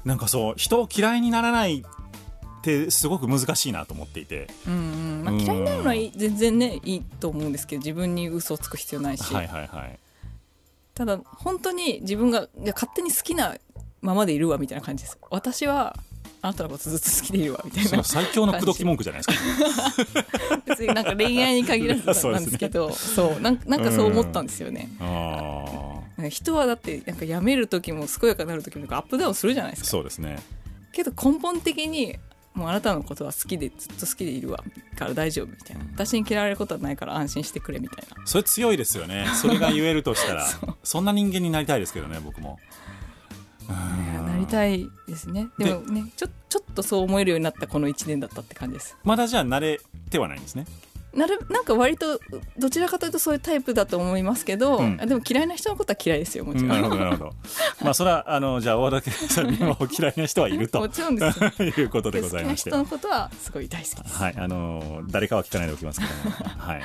[0.04, 4.48] なんかそう人を嫌いにならないってすごく難しいなと思っていて。
[4.66, 5.24] うんうん。
[5.24, 9.98] まあ、うん嫌いになるのは全然ねいいと思うんですけど自分に嘘をつく必要ないし、はいはいはい。
[10.94, 13.56] ただ本当に自分が勝手に好きな
[14.00, 15.18] ままでいるわみたいな感じです。
[15.30, 15.96] 私は
[16.42, 20.56] あなたのことずっと好きでいるわみたいそなの最強の口説き文句じゃないですか。
[20.66, 29.90] 別になんか恋愛に限らずなんですけどそうなんなんかそう思ったんですよね、あなんか人はだってなんか辞める時も健やかになる時もアップダウンするじゃないですあか。
[29.90, 30.38] そうですね。
[30.92, 32.16] けど根本的に
[32.54, 34.64] もうあなたのことは好きでずっと好きでいるわ。
[34.96, 35.84] から大丈夫みたいな。
[35.94, 38.26] 私に嫌われることはないから安心してくれみたいな。
[38.26, 39.26] それ強いですよね。
[39.40, 40.46] それが言えるとしたら。
[40.48, 40.74] そう。
[40.82, 42.58] そんな人間になりたいですけどね僕も
[43.70, 45.48] なりたいですね。
[45.58, 48.96] でもねちょちょっとそう思えるようになったこの1年だったって感じです。
[49.04, 49.80] まだじゃあ慣れ
[50.10, 50.66] てはないんですね？
[51.14, 52.20] なるなんか割と
[52.56, 54.98] どちらかというとそういうタイプだと思いますけど、うん。
[55.00, 57.32] あでも嫌いな人のことは嫌いですよもちろん、なるほどなるほど。
[57.82, 62.70] まあそれはあのじゃあ大和田圭さんにも嫌いな人はいるともちろんですよ いうことでございまして。
[62.70, 64.16] 好きな人のことはすごい大好きです。
[64.16, 66.36] はいあの誰かは聞かないでおきますけども。
[66.58, 66.82] はい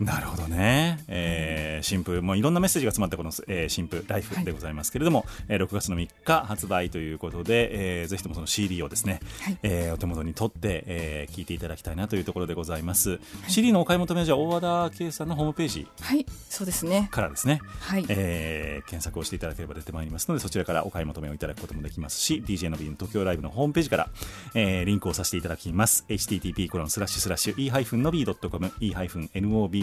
[0.00, 9.58] なるほどね、えー、新譜もういろんなメッセージが詰まったこの、えー、新譜「ライフでございますけれども、えー6月の3日発売ということで、えーぜひともその CD をですね、はい。
[9.62, 17.08] えーお手元に取って、えー聞いていただきたいなというところでございます、CD のお買い求めはじゃあ大和田圭さんのホームページはいそうですね。
[17.10, 24.10] からですね、はい、えー検索をしていただければ出てまいりますのでそちらからお買い求めをいただくこともできますし DJ のビーの東京ライブのホームページから、
[24.54, 26.04] えーリンクをさせていただきます。
[26.08, 28.72] http コロンスラッシュスラッシュ e-nobby.com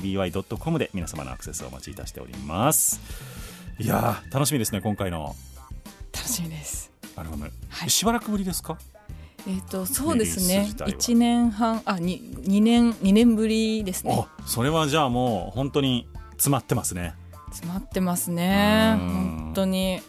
[0.04, 3.00] e-nobby.com で皆様のアクセスをお待ちいたしております。
[3.80, 5.36] いやー楽しみですね今回の。
[6.14, 6.92] 楽しみです。
[7.16, 7.90] アルバム、はい。
[7.90, 8.78] しばらくぶりですか？
[9.48, 10.64] えっ、とそうですね。
[10.64, 10.90] ス自体は。
[10.90, 14.16] 1年半あに2年2年ぶりですね。
[14.18, 17.14] あそれはじゃあもう本当に詰まってますね。
[17.50, 18.96] 詰まってますね。
[19.00, 19.10] うん。
[19.10, 20.02] 本当に。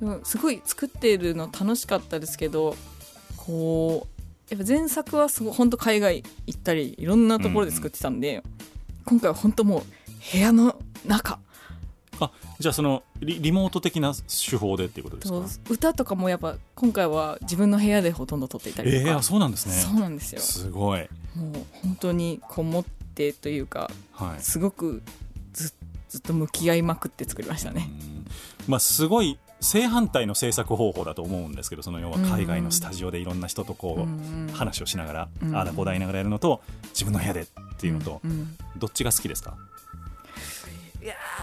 [0.00, 2.74] でもすごい作っているの楽しかったですけど
[3.36, 4.08] こ
[4.50, 8.42] うやっぱ前作はすごい本当海外行ったりいろんなところで作ってたんで、
[9.04, 9.82] 今回は本当もう
[10.32, 11.38] 部屋の中。
[12.20, 19.74] あじゃあそのリリモート的な手法でっていうことですとか歌とかもやっぱ今回は自分の部屋でほとんど撮っていたりとか、えー、あそうなんですね。
[19.74, 20.40] そうなんですよ。
[20.40, 21.00] すごい。
[21.34, 24.42] もう本当にこもってというかはい。
[24.42, 25.02] すごく
[25.52, 25.72] ず
[26.08, 27.90] ずっと向き合いまくって作りましたね。
[28.68, 35.56] まあ、すごい正反対の制作方法だと思うんですけどその要は海外のスタジオでいろんな人とこう、話をしながら、うん。
[35.56, 37.46] ああだこうだ言いながらやるのと自分の部屋でっ
[37.78, 38.56] ていうのと、うんうん。
[38.76, 39.56] どっちが好きですか？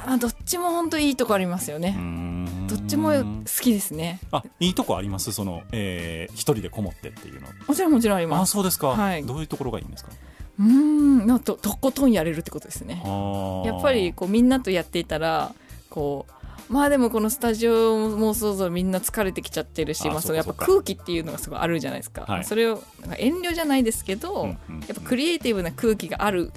[0.08, 1.96] あどっちも本当いいとこありますよね。
[2.68, 3.24] どっちも好
[3.62, 4.20] きですね。
[4.32, 5.32] あいいとこあります？
[5.32, 7.48] その、えー、一人でこもってっていうの。
[7.68, 8.54] もちろんもちろんありあます。
[8.54, 9.24] そうですか、はい。
[9.24, 10.12] どういうところがいいんですか？
[10.60, 13.04] うーんなんととことんやれるってことですね。
[13.66, 15.54] やっぱりこうみんなとやっていたら
[15.92, 16.34] こう
[16.72, 22.46] まあでもこのスタジオもそろそろみんな疲れてきちゃってるしあまあ、そのやっぱ空気っていうのがすごいあるじゃないですか、はい。
[22.46, 24.80] それをなんか遠慮じゃないですけど、うんうんうん。
[24.80, 26.54] やっぱクリエイティブな空気がある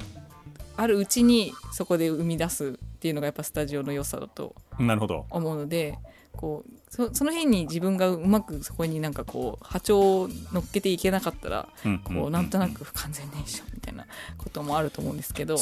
[0.76, 5.26] あるうちにそこで生み出すっていうのがやっぱスタジオの良さだとなるほど。
[5.30, 5.98] 思うので
[6.36, 14.06] こうそその辺に自分がうまくそこになんかこう波長を乗っけていけなかったらうんこうなんとなく不完全燃焼みたいな
[14.38, 15.56] こともあると思うんですけど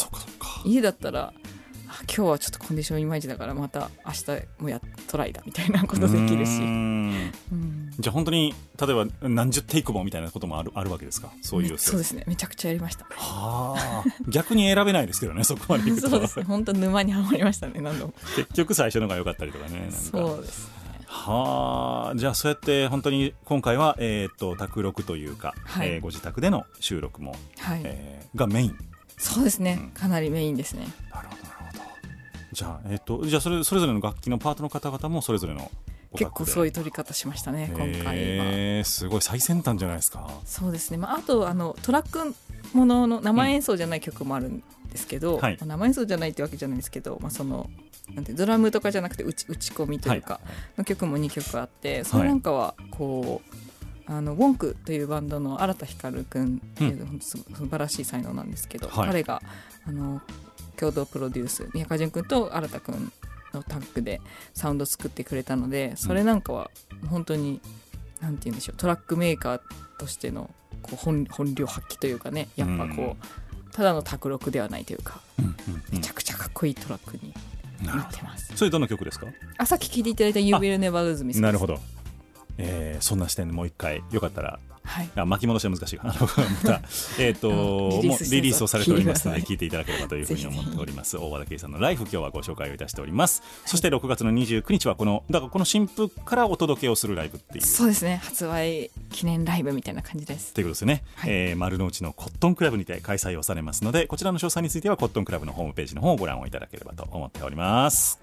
[0.65, 1.33] 家だったらあ
[2.01, 6.61] 今日はちょっとコンディションいまいちだからまた明日もやトライだみたいなことできるし。
[7.99, 11.31] じゃあ本当に例えば何十テイクもみたいなこともあるあるわけですか？
[11.43, 12.25] そういうそうですね。
[12.27, 13.05] めちゃくちゃやりました。
[13.11, 14.05] はあ。
[14.29, 16.09] 逆に選べないですけどねそこまでいくと。
[16.09, 16.45] そうですね。
[16.45, 18.15] 本当沼にはまりましたね何度も。
[18.37, 20.73] 結局最初のが良かったりとかねそうですね。
[21.07, 22.17] はあ。
[22.17, 25.89] じゃあそうやって本当に今回は、えー、と宅録というか、はい。
[25.89, 28.79] えーご自宅での収録も、はい、えーがメイン。
[29.19, 29.91] そうですね、うん。
[29.91, 30.87] かなりメインですね。
[31.13, 31.62] なるほどなるほど
[32.53, 35.71] じゃあ,、えー、とじゃあそれそれぞれの楽器のパートの方々もそれぞれの
[36.13, 40.31] お結構そういうう撮り方しましたね今回は、えー、すごい最先端じゃないですか。
[40.45, 42.35] そうですね、まあ、あとあのトラック
[42.75, 45.53] ものの生演奏じゃない曲もあるんですけど、はい。
[45.55, 47.69] まあ生演奏じゃないってわけじゃないんですけど、まあ、その
[48.15, 50.41] なんてドラムとかじゃなくて打ち打ち込みというか、
[50.77, 53.41] の曲も2曲あってそれなんかはこ
[54.09, 59.09] う、あのウォンクというバンドの新田光君っていう、本当す素晴らしい才能なんですけど、はい。
[59.09, 59.43] 彼が
[59.87, 60.21] あの
[60.83, 63.13] 共同プロデュース宮川淳君と新田君
[63.55, 64.21] のタッグで
[64.53, 66.71] サウンド作ってくれたのでそれなんかは
[67.09, 67.61] 本当に、
[68.21, 69.61] なんて言うんでしょうトラックメーカー
[69.99, 70.51] としての
[70.83, 75.21] こう本本領発揮というかねやっぱこう、ただの卓録ではないというか
[75.93, 77.33] めちゃくちゃかっこいいトラックに
[77.87, 78.51] なってます。
[78.57, 79.29] それどの曲ですか？
[79.59, 81.79] あさっき聴いていただいた「You Will Never Lose Me」なるほど、
[82.59, 85.11] えーそんな視点でもう一回よかったらはい。
[85.15, 86.09] あ巻き戻しは難しいか。
[86.09, 86.83] なまた、
[87.19, 91.17] えースしてるもうリリースをされておりますので聞いていただければというふうに思っております。
[91.17, 97.65] 大和田圭さんのライフ今日はご紹介をいたしております、そして6月の29日はこのだからこの新譜からお届けをするライブっていう。
[97.65, 98.21] そうですね。
[98.23, 100.53] 発売記念ライブみたいな感じです。
[100.53, 101.31] ということですね、はい。
[101.31, 108.19] えー丸の内のコットンクラブにて開催をされますのでこちらの詳細についてはコットンクラブのホームページの方をご覧をいただければと思っております。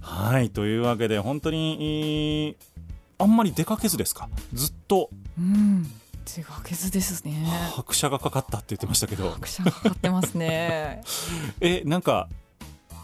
[0.00, 0.50] はい。
[0.50, 2.76] というわけで本当にえー
[3.18, 4.28] あんまり出かけずですか？
[4.52, 5.10] ずっと。
[5.38, 5.90] うん。
[6.24, 7.46] 手がけずですね。
[7.76, 9.30] 拍車がかかったって言ってましたけど。
[9.30, 11.02] 拍車がかかってますね。
[11.60, 12.28] えなんか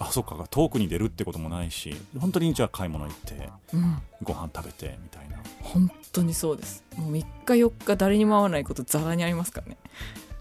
[0.01, 4.03] あそっか遠くに出るってこともないし本当にじゃあ買い物行ってうん。
[4.25, 5.37] ご飯食べてみたいな。
[5.63, 6.83] 本当にそうです。
[6.97, 9.77] もう3日4日誰にも会わないことざらにありますからね。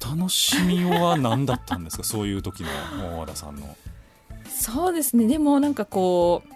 [0.04, 2.04] 楽しみは何だったんですか？
[2.04, 2.70] そういう時の
[3.16, 3.78] 大和田さんの。
[4.50, 5.28] そうですね。
[5.28, 6.54] でもなんかこう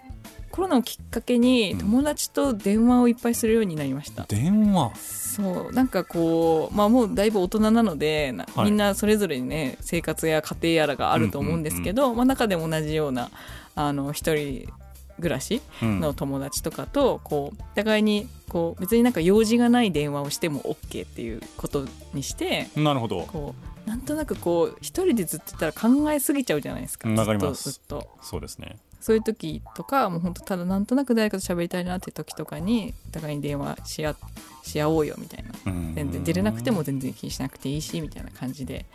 [0.55, 1.79] コロナをきっかけにうん。
[1.79, 4.95] 友達と電話をいっぱいするようになりました、電話？
[4.95, 5.73] そう。
[5.73, 8.65] なんかこうまあもうだいぶ大人なのでなはい。
[8.65, 13.31] みんなそれぞれにね生活や家庭やらがあると思うんですけど、まあ、中でも同じような
[13.75, 14.71] あの一人
[15.17, 15.99] 暮らしうん。
[15.99, 23.23] の友達とかとこう互いにこう別になんか用事がない電話をしても OK っていうことにしてなるほど。
[23.23, 27.07] こうなんとなくこう一人でずっといたら考えすぎちゃうじゃないですか。
[27.09, 27.71] うんわかります。
[27.71, 28.17] ずっとずっと。
[28.23, 34.15] そうですねそういう時とかもう本当ただなんとなく誰かと喋りたいなって時とかにお互いに電話し合
[34.63, 35.51] し合おうよみたいな。
[35.71, 35.93] うん。
[35.93, 38.87] 全然出れなくても全然気にしなくていいしみたいな感じで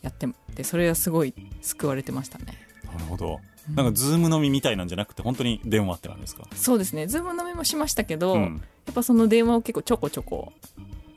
[0.00, 2.58] やってでそれはすごい救われてましたね。
[2.86, 3.38] なるほど。
[3.74, 8.62] なんかズーム飲みみたいなんじゃなくて本当に電話ってなんですかそうですねズーム飲みもしましたけど、うん。
[8.86, 10.54] やっぱその電話を結構ちょこちょこ、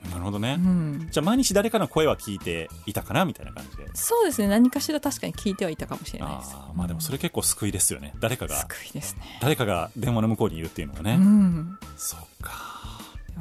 [0.09, 3.87] なるほどね、うん、じゃあ毎日誰かの声は聞いていたかなみたいな感じで。
[3.93, 4.47] そうですね。
[4.47, 6.53] 何かしら確かに聞いてはいたかもしれないです。
[6.55, 8.13] あーまあでもそれ結構救いですよね。
[8.19, 8.55] 誰かが。
[8.55, 9.39] 救いですね。
[9.41, 11.77] 誰かが電話の向こうにいるっていうのがうね、ん。
[11.95, 12.77] そうか。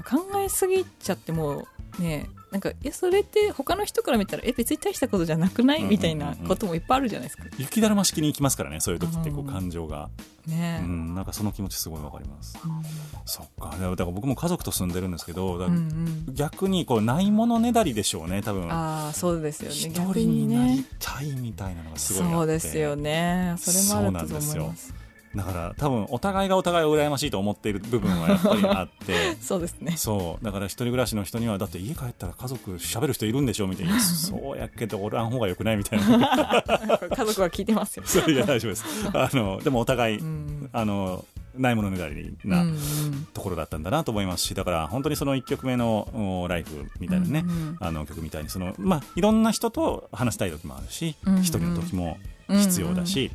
[0.04, 1.66] 考えすぎちゃっても
[1.98, 5.82] うねなんかえそれって他の人から見たらえ別に大したことじゃなくない？
[5.82, 7.44] みたいなこともいっぱいあるじゃないですか。
[7.58, 10.08] 雪だるま式に行きますからねそういう時ってこううん感情が、
[10.46, 10.80] ね。
[10.82, 12.58] うん、なんかその気持ちすごいわかります。
[12.64, 12.82] うん。
[13.26, 13.72] そっか。
[13.72, 16.34] だからだから僕も家族と住んでるんですけどだうんうからん。
[16.34, 18.72] 逆にこうないものねだりでしょうね多分。
[18.72, 19.74] ああそうですよね。
[19.74, 22.36] 一逆人になりねたいみたいなのがすごいあって。
[22.36, 23.54] そうですよね。
[23.58, 24.94] それもあると思います
[25.36, 29.36] だから多分お互いがお互いを羨ましいと思っている部分はやっぱりあって。
[29.40, 29.94] そうですね。
[29.96, 30.44] そう。
[30.44, 34.00] だから一人暮らしの人にはだって家帰ったら家族喋る人いるんでしょみたいな。
[34.00, 36.64] そうやけどおらん方がよくないみたいな。
[37.14, 38.02] 家族は聞いてますよ。
[38.06, 38.84] それいや大丈夫です。
[39.12, 40.70] あのでもお互い、うん。
[40.72, 41.24] あの
[41.54, 42.78] ないものねだりうんなうん。
[43.34, 51.42] ところだったんだなと思いますしだから本当にその1曲目のおライフみたいなね、うんうんあの曲みたいにその、まあ、いろんな人と話したい時もあるし一、うんうん。
[51.42, 52.18] 人の時も
[52.48, 53.30] 必要だし、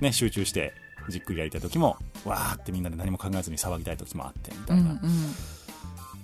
[0.00, 0.72] ね、集中して
[1.10, 4.98] じっくりやりたい時もわーってみんなで何も考えずに騒ぎたい時もあってみたいな、うんうん。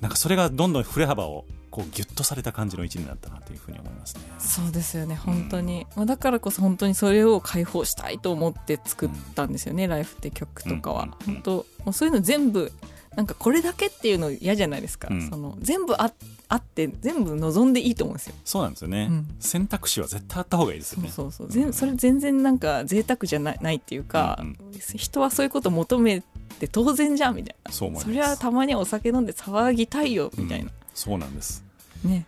[0.00, 4.22] なんかそれがどんどん振れ幅をこうギュッとされた感じの一年だったなというふうに思いますね。
[4.38, 11.08] そうですよね本当に、まあ、だからこそ本当にそれを解放したいと思って作ったんですよね「ライフって曲とかは、うん。
[11.08, 11.36] うん。
[11.36, 11.42] うん。
[11.42, 11.52] 本当
[11.84, 12.72] もうそういうの全部
[13.16, 15.28] なんかこれだけっていうの嫌じゃないですか、うん。
[15.28, 16.12] その全部あ
[16.48, 18.34] あって全部望んでいいと思うんですよ。
[18.44, 19.28] そうなんですよね、うん。
[19.40, 21.08] 選択肢は絶対あった方がいいですよね。
[21.08, 21.52] そうそうそう。
[21.52, 24.56] 全それ全然なんか贅沢じゃないないっていうか、うん
[24.96, 26.22] 人はそういうこと求め
[26.58, 27.72] て当然じゃんみたいな。
[27.72, 28.06] そう思います。
[28.06, 31.64] そりゃたまにはお酒飲んで騒ぎたいよみたいな、うんそうなんです。
[32.04, 32.26] ね。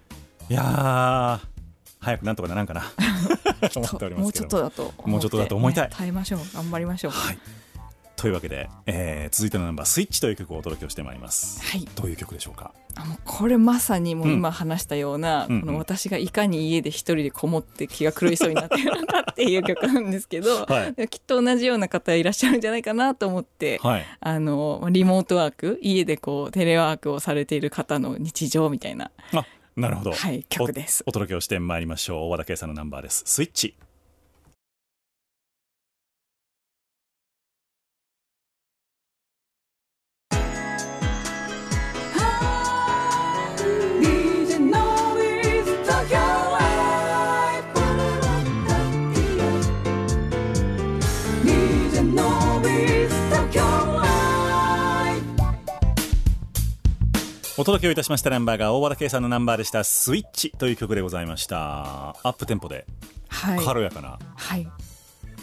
[0.49, 1.47] いやー
[2.01, 2.83] 早くなんとかならんかな。
[3.77, 4.29] 思っておりまも。
[4.29, 5.89] うちょっとだともうちょっとだと思いたい。
[5.89, 6.41] ね耐えましょう。
[6.55, 7.13] 頑張りましょう。
[7.13, 7.39] はい
[8.23, 11.61] というわけで、えー続いてのナンバー「スイッチ」という曲をお届けをしてまいります。
[11.61, 11.89] はい。
[11.97, 12.73] どういう曲でしょうか？
[12.95, 21.09] あもうこれまさにもう今話したような、うんこの私がいかに家で一人でこもって気が狂いそうになっているのかっていう曲なんですけど、はい。
[21.09, 24.07] きっと同じような方いらっしゃるんじゃないかなと思って、はい。
[24.21, 29.45] あのまあリモートワーク家でこうテレワークをされている方の日常みたいな、あ
[29.75, 31.03] なるほど、はい、曲です。
[31.07, 32.25] おお届けをしてまいりましょう。
[32.27, 33.25] 大和田圭さんのナンバーです。
[33.27, 33.75] スイッチ
[57.59, 62.11] お届けをいたしましたナンバーが大和田圭さんのナンバーでしたスイッチという曲でございました。
[62.23, 62.87] アップテンポで。
[63.29, 64.69] はい、軽やかな、はい、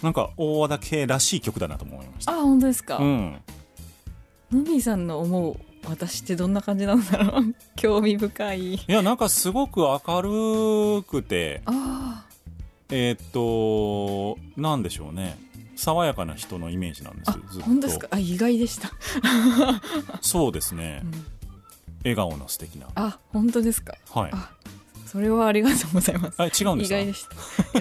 [0.04, 2.32] なんか大和田圭らしい曲だなと思いました。
[2.32, 3.38] あ本当ですか、うん。
[4.52, 5.56] のびーさんの思う
[5.88, 7.56] 私ってどんな感じなんだろう？
[7.76, 8.74] 興味深い。
[8.76, 11.62] いやなんかすごく明るくて。
[11.66, 12.26] あ
[12.92, 15.38] えーっとなんでしょうね。
[15.76, 18.08] 爽やかな人のイメージなんですあ本当ですか？
[18.12, 18.92] あ意外でした、
[20.20, 21.26] そうですね、うん
[22.04, 22.88] 笑顔の素敵な。
[22.96, 23.96] あ本当ですか？
[24.12, 24.32] はい。
[24.34, 24.50] あ
[25.06, 26.36] それはありがとうございます。
[26.40, 27.00] あ違うんですか？
[27.00, 27.26] 意外でし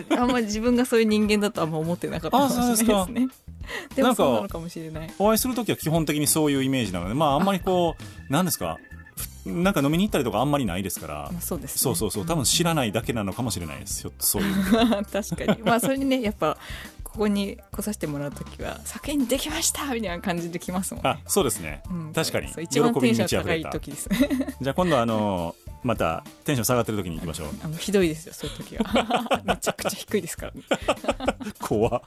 [0.08, 0.20] た。
[0.22, 3.28] あんまり自分がそういう人間だとあんま思ってなかったかもしれないですあね
[3.94, 5.10] で なんかもそうなのかもしれない。
[5.18, 7.96] お会いするときは基本的にそういうイメージなのでまああんまりこ
[8.28, 8.78] うなんですか？
[9.44, 11.14] ふなんか飲みに行ったりとかあんまりないですから。
[11.32, 12.26] まあそうです、ね、そうそうそう。
[12.26, 14.00] 多分知らないだけなのかもしれないです。
[14.02, 14.54] よそういう
[15.12, 15.62] 確かに。
[15.62, 16.56] まあそれにねやっぱ
[17.12, 21.10] ここに来させてもらう時は作品できましたみたいな感じで来ますもんね。
[21.10, 22.48] あそうですね、うん確かに。
[22.48, 23.68] 喜びにテンション高満ち溢れた。
[23.68, 24.08] い時です。
[24.60, 25.54] じゃあ今度あの
[25.88, 27.48] またテンション下がってる時に行きましょう。
[27.64, 29.40] あのひどいですよそういう時は。
[29.42, 30.60] めちゃくちゃ低いですからね。
[31.58, 32.02] 怖っ。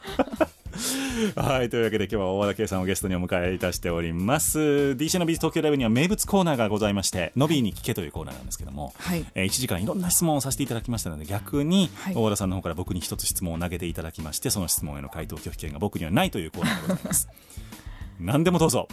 [1.35, 4.59] はいというわけで今日は大和田圭さんをゲストにお迎えいたしております。
[4.59, 9.25] DJ のビーズ東京ライブには名物コーナーがございまして「のびーに聞け」というコーナーなんですけども、はい。
[9.33, 12.13] えー1時間いろんな質問をさせていただきましたので逆にはい。
[12.13, 17.27] 大和田さんの方から僕に一つ質問を投げていただきましてその質問への回答拒否権が僕にはないというコーナーでございます。
[18.21, 18.87] 何でもどうぞ。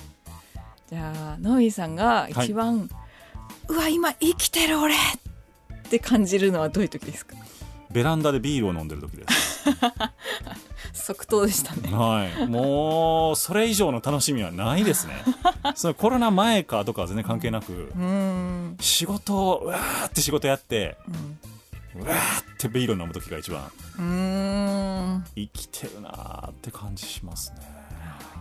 [0.88, 2.88] じゃあノイさんが一番、
[3.68, 4.96] うわ今生きてる俺っ
[5.90, 7.36] て感じるのはどういう時ですか？
[7.90, 9.64] ベランダでビールを飲んでる時です。
[10.92, 11.90] 即答でしたね。
[11.90, 15.14] はい、もうそれ以上の楽しみはないですね。
[15.74, 18.76] そのコロナ前かとかは全然関係なく、うん。
[18.80, 20.98] 仕事をうわーって仕事やって、
[21.94, 25.24] うわーってビールを飲む時が一番うん。
[25.34, 27.56] 生きてるなーって感じしますね。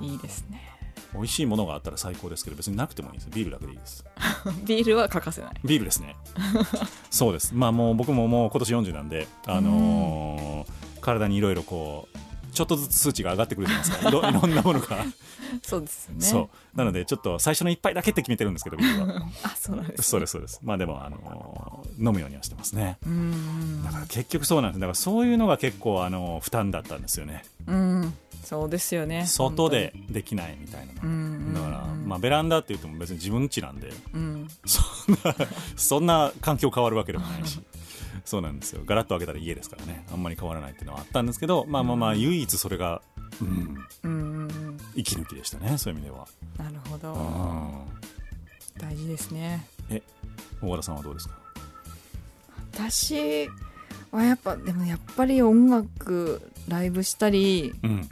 [0.02, 0.67] いいですね
[1.14, 4.06] 美味しいものがあったら最高ですけど別になくてもいいですビールだけでいいです。
[4.66, 5.52] ビールは欠かせない。
[5.64, 6.16] ビールですね。
[7.10, 7.54] そうです。
[7.54, 12.18] まあもう僕ももう今年40なんであのー体にいろいろこう
[12.54, 14.10] ちょっとずつ数値が上がってくるじゃないですか。
[14.10, 15.06] いろ いろんなものが、
[15.64, 16.26] そうですよね。
[16.26, 16.78] そう。
[16.78, 19.22] なのでちょっと最初の一杯だけって決めてるんですけどビールは。
[19.44, 20.60] あそうなんです、ね、そうですそうです。
[20.64, 22.98] まあでも、あのー飲むようにはしてますね。
[23.06, 23.84] うん。
[23.84, 24.80] だから結局そうなんです。
[24.80, 27.44] だからそういうのが結構、あのー負担だったんですよね。
[27.68, 28.14] うん
[28.48, 30.94] そうですよね外でできないみたいな。
[31.04, 33.92] うんだから、まあ、ベランダって言っても別に自分家なんで。
[34.14, 34.48] うん。
[34.66, 34.82] そ
[35.12, 35.36] んな
[35.76, 37.60] そんな環境変わるわけでもないし。
[38.24, 38.82] そうなんですよ。
[38.86, 40.06] ガラッと開けたら家ですからね。
[40.12, 43.02] あんまり変わらないっていうのはあったんですけどまあまあまあ唯一それが、
[43.42, 43.48] うん、
[44.04, 44.78] うんうんうん。
[44.96, 46.26] 息抜きでしたねそういう意味では、
[46.58, 47.14] なるほど。
[47.14, 47.18] う
[48.80, 49.68] ん、大事ですね。
[49.90, 50.02] え
[50.62, 51.36] 大和田さんはどうですか？
[52.74, 53.50] 私
[54.12, 58.10] はやっぱでもやっぱり音楽ライブしたりうん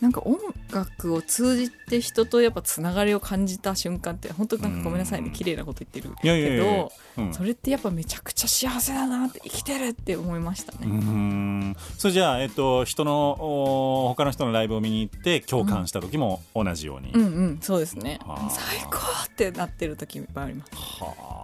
[0.00, 0.38] なんか音
[0.72, 5.28] 楽を通じて人とやっぱつながりを感じた瞬間って本当なんかごめんなさいね。
[5.28, 7.34] うん綺麗なこと言ってるけどうん。
[7.34, 10.86] それってやっぱめちゃくちゃ幸せだなって生きてるって思いましたうね。
[10.86, 11.76] ん。
[11.96, 18.20] それじゃあ、えっと、人のお他の人のライブを見に行って共感した時も同じように、うんうんそうですね。
[18.24, 18.50] はあ。
[18.50, 20.72] 最高ってなってる時いっぱいあります。
[20.76, 21.38] はあ。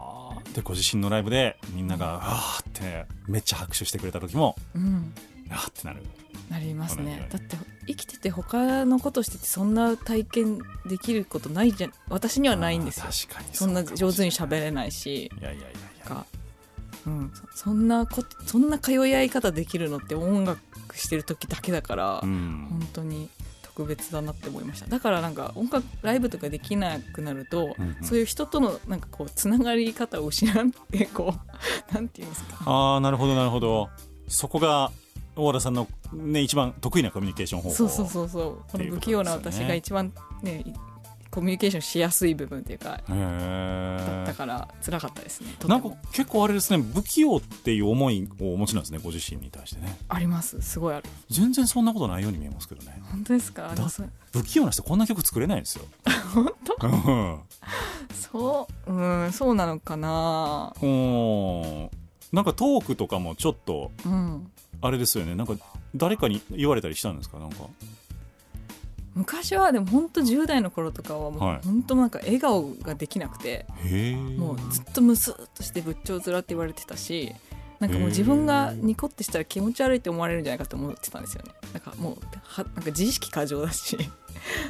[0.55, 5.13] でご自身のライブでみんなが「わーってめっちゃ拍手してくれた時もうん
[5.51, 6.03] 「あーってなる。
[6.51, 7.27] なりますね。
[7.31, 11.93] だって生きてて他のことしててそんな体験できることないじゃん。
[12.09, 13.07] 私にはないんですよ。
[13.07, 13.55] 確かに。
[13.55, 15.31] そんな上手に喋れないし。
[15.41, 16.07] いやいやいやいや。
[16.07, 16.27] か、
[17.07, 20.61] うん、そそんなことそんな通い合い方できるのって音楽
[20.95, 22.67] してる時だけだから、うん。
[22.71, 23.29] 本当に
[23.63, 24.87] 特別だなって思いました。
[24.87, 28.05] だからなんか音楽ライブとかできなくなると、うんうん。
[28.05, 31.39] そういう人とのなんかこうつながり方を失ってこう
[31.95, 32.59] なんていうんですか。
[32.67, 33.89] ああなるほどなるほど。
[34.29, 34.91] そこが
[35.37, 38.71] 大和田さんの、ね、一番得意なコミュニケーション方法そうそうそうそう。
[38.71, 40.13] この不器用な私が一番
[40.43, 40.73] ねい
[41.31, 45.49] コミュニケーションしやすい部分っていうかだったから辛かったですね。
[45.67, 49.99] なんかも結構あれですね不器用っていう思いをお持ちなんですねご自身に対してね。
[50.09, 50.63] あります。
[50.63, 51.07] すごいある。
[51.29, 53.03] 全然そんなことないように見えますけどね。
[53.11, 53.75] 本当ですか？
[54.33, 55.87] 不器用な人こんな曲作れないんですよ。
[56.33, 56.87] 本当？
[56.87, 57.41] うん。
[58.13, 58.93] そう？
[58.93, 60.73] うんそうなのかな？
[60.81, 61.91] うん
[62.33, 64.53] なんかトークとかもちょっとうん
[64.87, 65.35] あれですよね。
[65.35, 65.55] なんか
[65.97, 67.39] 誰かに言われたりしたんですか？
[67.39, 67.65] なんか。
[69.15, 71.57] 昔はでも本当10代の頃とかはもはい。
[71.59, 73.65] う本当なんか笑顔ができなくて、
[74.37, 77.33] もうずっとムスッとして仏頂面って言われてたし
[77.81, 81.53] なんかもう自分がニコってしたら気持ち悪いって思われるんじゃないかと思ってたんですよね。
[81.73, 83.97] なんかもうはなんか自意識過剰だし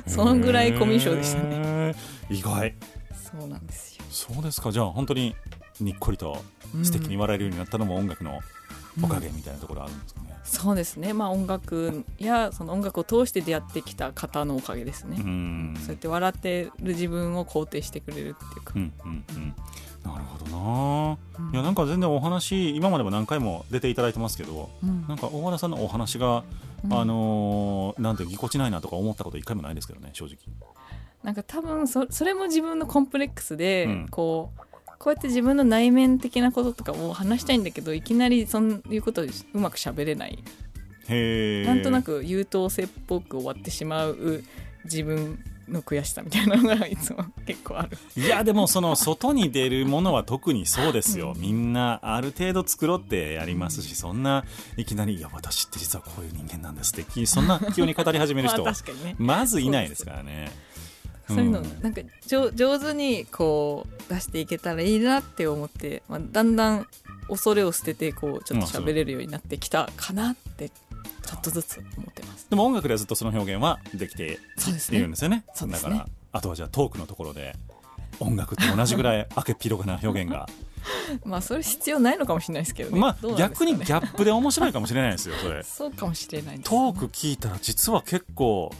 [0.07, 1.95] そのぐらいコミュ障でしたねね。
[2.31, 2.75] 意外。
[3.15, 4.05] そうなんですよ。
[4.11, 4.71] そうですか。
[4.71, 5.35] じゃあ本当に
[5.81, 6.37] にっこりと
[6.83, 8.41] 素敵に笑えるようになったのも音楽の
[9.03, 11.13] おかげみたいなところあるんですかね、そうですね。
[11.13, 15.75] まあ音楽やその音楽を通して出会ってきた方のおかげですね、うん。
[15.79, 19.55] そうやって笑ってる自分を肯定してくれるっていうか、うんうんうん。
[20.05, 21.55] なるほどな、うん。
[21.55, 25.07] いやなんか全然お話今までも何回も出ていただいてますけどうん。
[25.09, 26.45] なんか大和田さんのお話が、
[26.85, 26.93] うん。
[26.93, 30.37] あのーなんてぎこちないなとか思ったこと一回もないですけどね正直。
[31.23, 34.09] なんか多分そそれも自分のコンプレックスで、うん。
[34.11, 34.61] こう
[34.99, 40.39] こうやって自分の内面的なこととかを話したいんだけどいきなりそういうことをうまく喋れない。
[41.09, 44.43] なんとなく優等生っぽく終わってしまう
[44.85, 45.39] 自分
[45.69, 47.99] の悔しさみたいなのがいつも結構ある。
[48.17, 54.45] いやでもその外に出るものは特にそうですよ、みんなある程度作ろうってやりますしそんな
[54.77, 58.65] いきなり「いや私って実はこういう人間なんです」ってそんな急に語り始める人
[59.19, 60.53] まずいないですからね。
[61.29, 66.87] そういうのんなんか上上手にこう出していけたらいいなって思って、まあ、だんだん
[67.29, 72.49] 恐れを捨ててこうちょっと喋れるようになってきたかなってちょっとずつ思ってます。
[72.51, 74.39] でも音楽ではずっとその表現はできて
[74.93, 75.45] いるんですよね。
[75.55, 77.57] そうですねだからあとはじゃあトークのところで
[78.21, 80.49] 音楽と同じぐらい明けっぴろげな表現が
[81.25, 83.01] まあそれ必要ないのかもしれないですけどね。
[83.01, 85.63] まあ逆にギャップで面白いかもしれないですよそれ。
[85.63, 88.71] そうかもしれないです、トーク聞いたら実は結構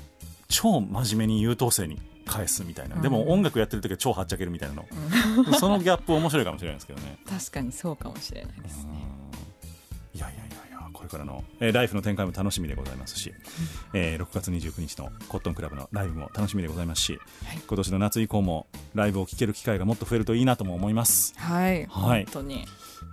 [0.49, 4.87] 超真面目に優等生に返すみたいな、でも音楽やってる時は超はっちゃけるみたいなの、
[5.59, 7.19] そのギャップ面白いかもしれないですけどね。
[7.29, 8.93] 確かにそうかもしれないですね。
[10.15, 13.35] いやいやいやいやここれからの、えーライフの展開も楽しみでございますし、
[13.93, 17.61] えー6月29日のコットンクラブのライブも楽しみでございますし、はい。
[17.67, 21.35] 今年の夏以降もライブを聴ける機会がもっと増えるといいなとも思います。
[21.37, 22.25] はい、はい。
[22.25, 22.67] 本当に。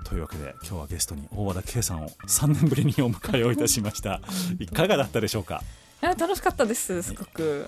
[0.05, 4.22] というわけで今日はゲストに大和田圭さんを3年ぶりにお迎えをいたしました。
[4.59, 5.57] いかがだったでしょうか？
[5.57, 5.64] あ
[6.01, 7.65] 楽しかったですすごく。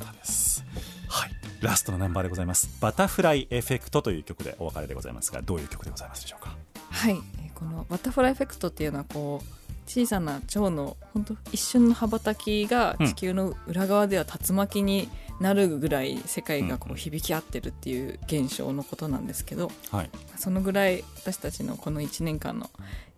[1.08, 1.32] はい。
[1.62, 6.58] ラストのナンバーでございます「バタフライエフェクト」という曲でお別れでございますがどういう曲でございますでしょうか？
[6.90, 9.46] はい、えーこのバタフライエフェクトっていうのはこう
[9.86, 13.08] 小さな蝶の本当一瞬の羽ばたきがうん。
[13.08, 15.08] 地球の裏側では竜巻に
[15.40, 20.10] なるぐらい世界がこうんう響き合ってるっていう現象のことなんですけどはい。
[20.38, 22.70] そのぐらい私たちのこの1年間の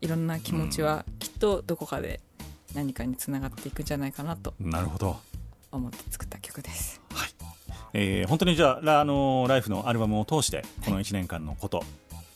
[0.01, 2.19] いろんな気持ちはきっとどこかで
[2.75, 5.17] 何かにつながっていくんじゃないかなとなるほど。
[5.71, 7.01] 思って作った曲です。
[7.13, 7.29] はい、
[7.93, 11.83] えー本当にじゃあラ,、あのーライフのアルバムを通してこの1年間のこと、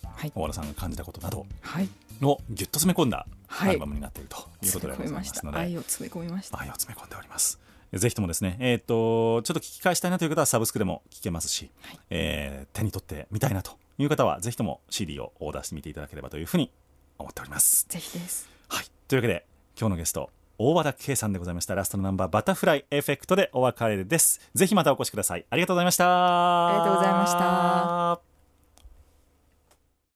[0.04, 1.90] はい、大和田さんが感じたことなどはい、
[2.22, 3.70] をぎゅっと詰め込んだはい。
[3.72, 6.60] アルバムになっているということでございましたますので、愛を詰め込みました。
[6.60, 7.60] 愛を詰め込んでおります。
[7.94, 12.00] ぜひともですねえっ、とちょっと聞き返したいなという方はサブスクでも聞けますし、はい。
[12.12, 16.72] えー手に取ってみたいなという方はぜひとも CD をオーダーしてみていただければというふうに
[17.18, 17.86] 思っております。
[17.90, 18.48] ぜひです。
[18.68, 18.86] はい。
[19.08, 19.46] というわけで、
[19.80, 21.74] 今日のゲスト、大和田圭さんでございました。
[21.74, 24.42] ラストのナンバー、バタフライエフェクトでお別れです。
[24.54, 25.46] ぜひまたお越しください。
[25.50, 26.68] ありがとうございました。
[26.68, 28.39] ありがとうございました。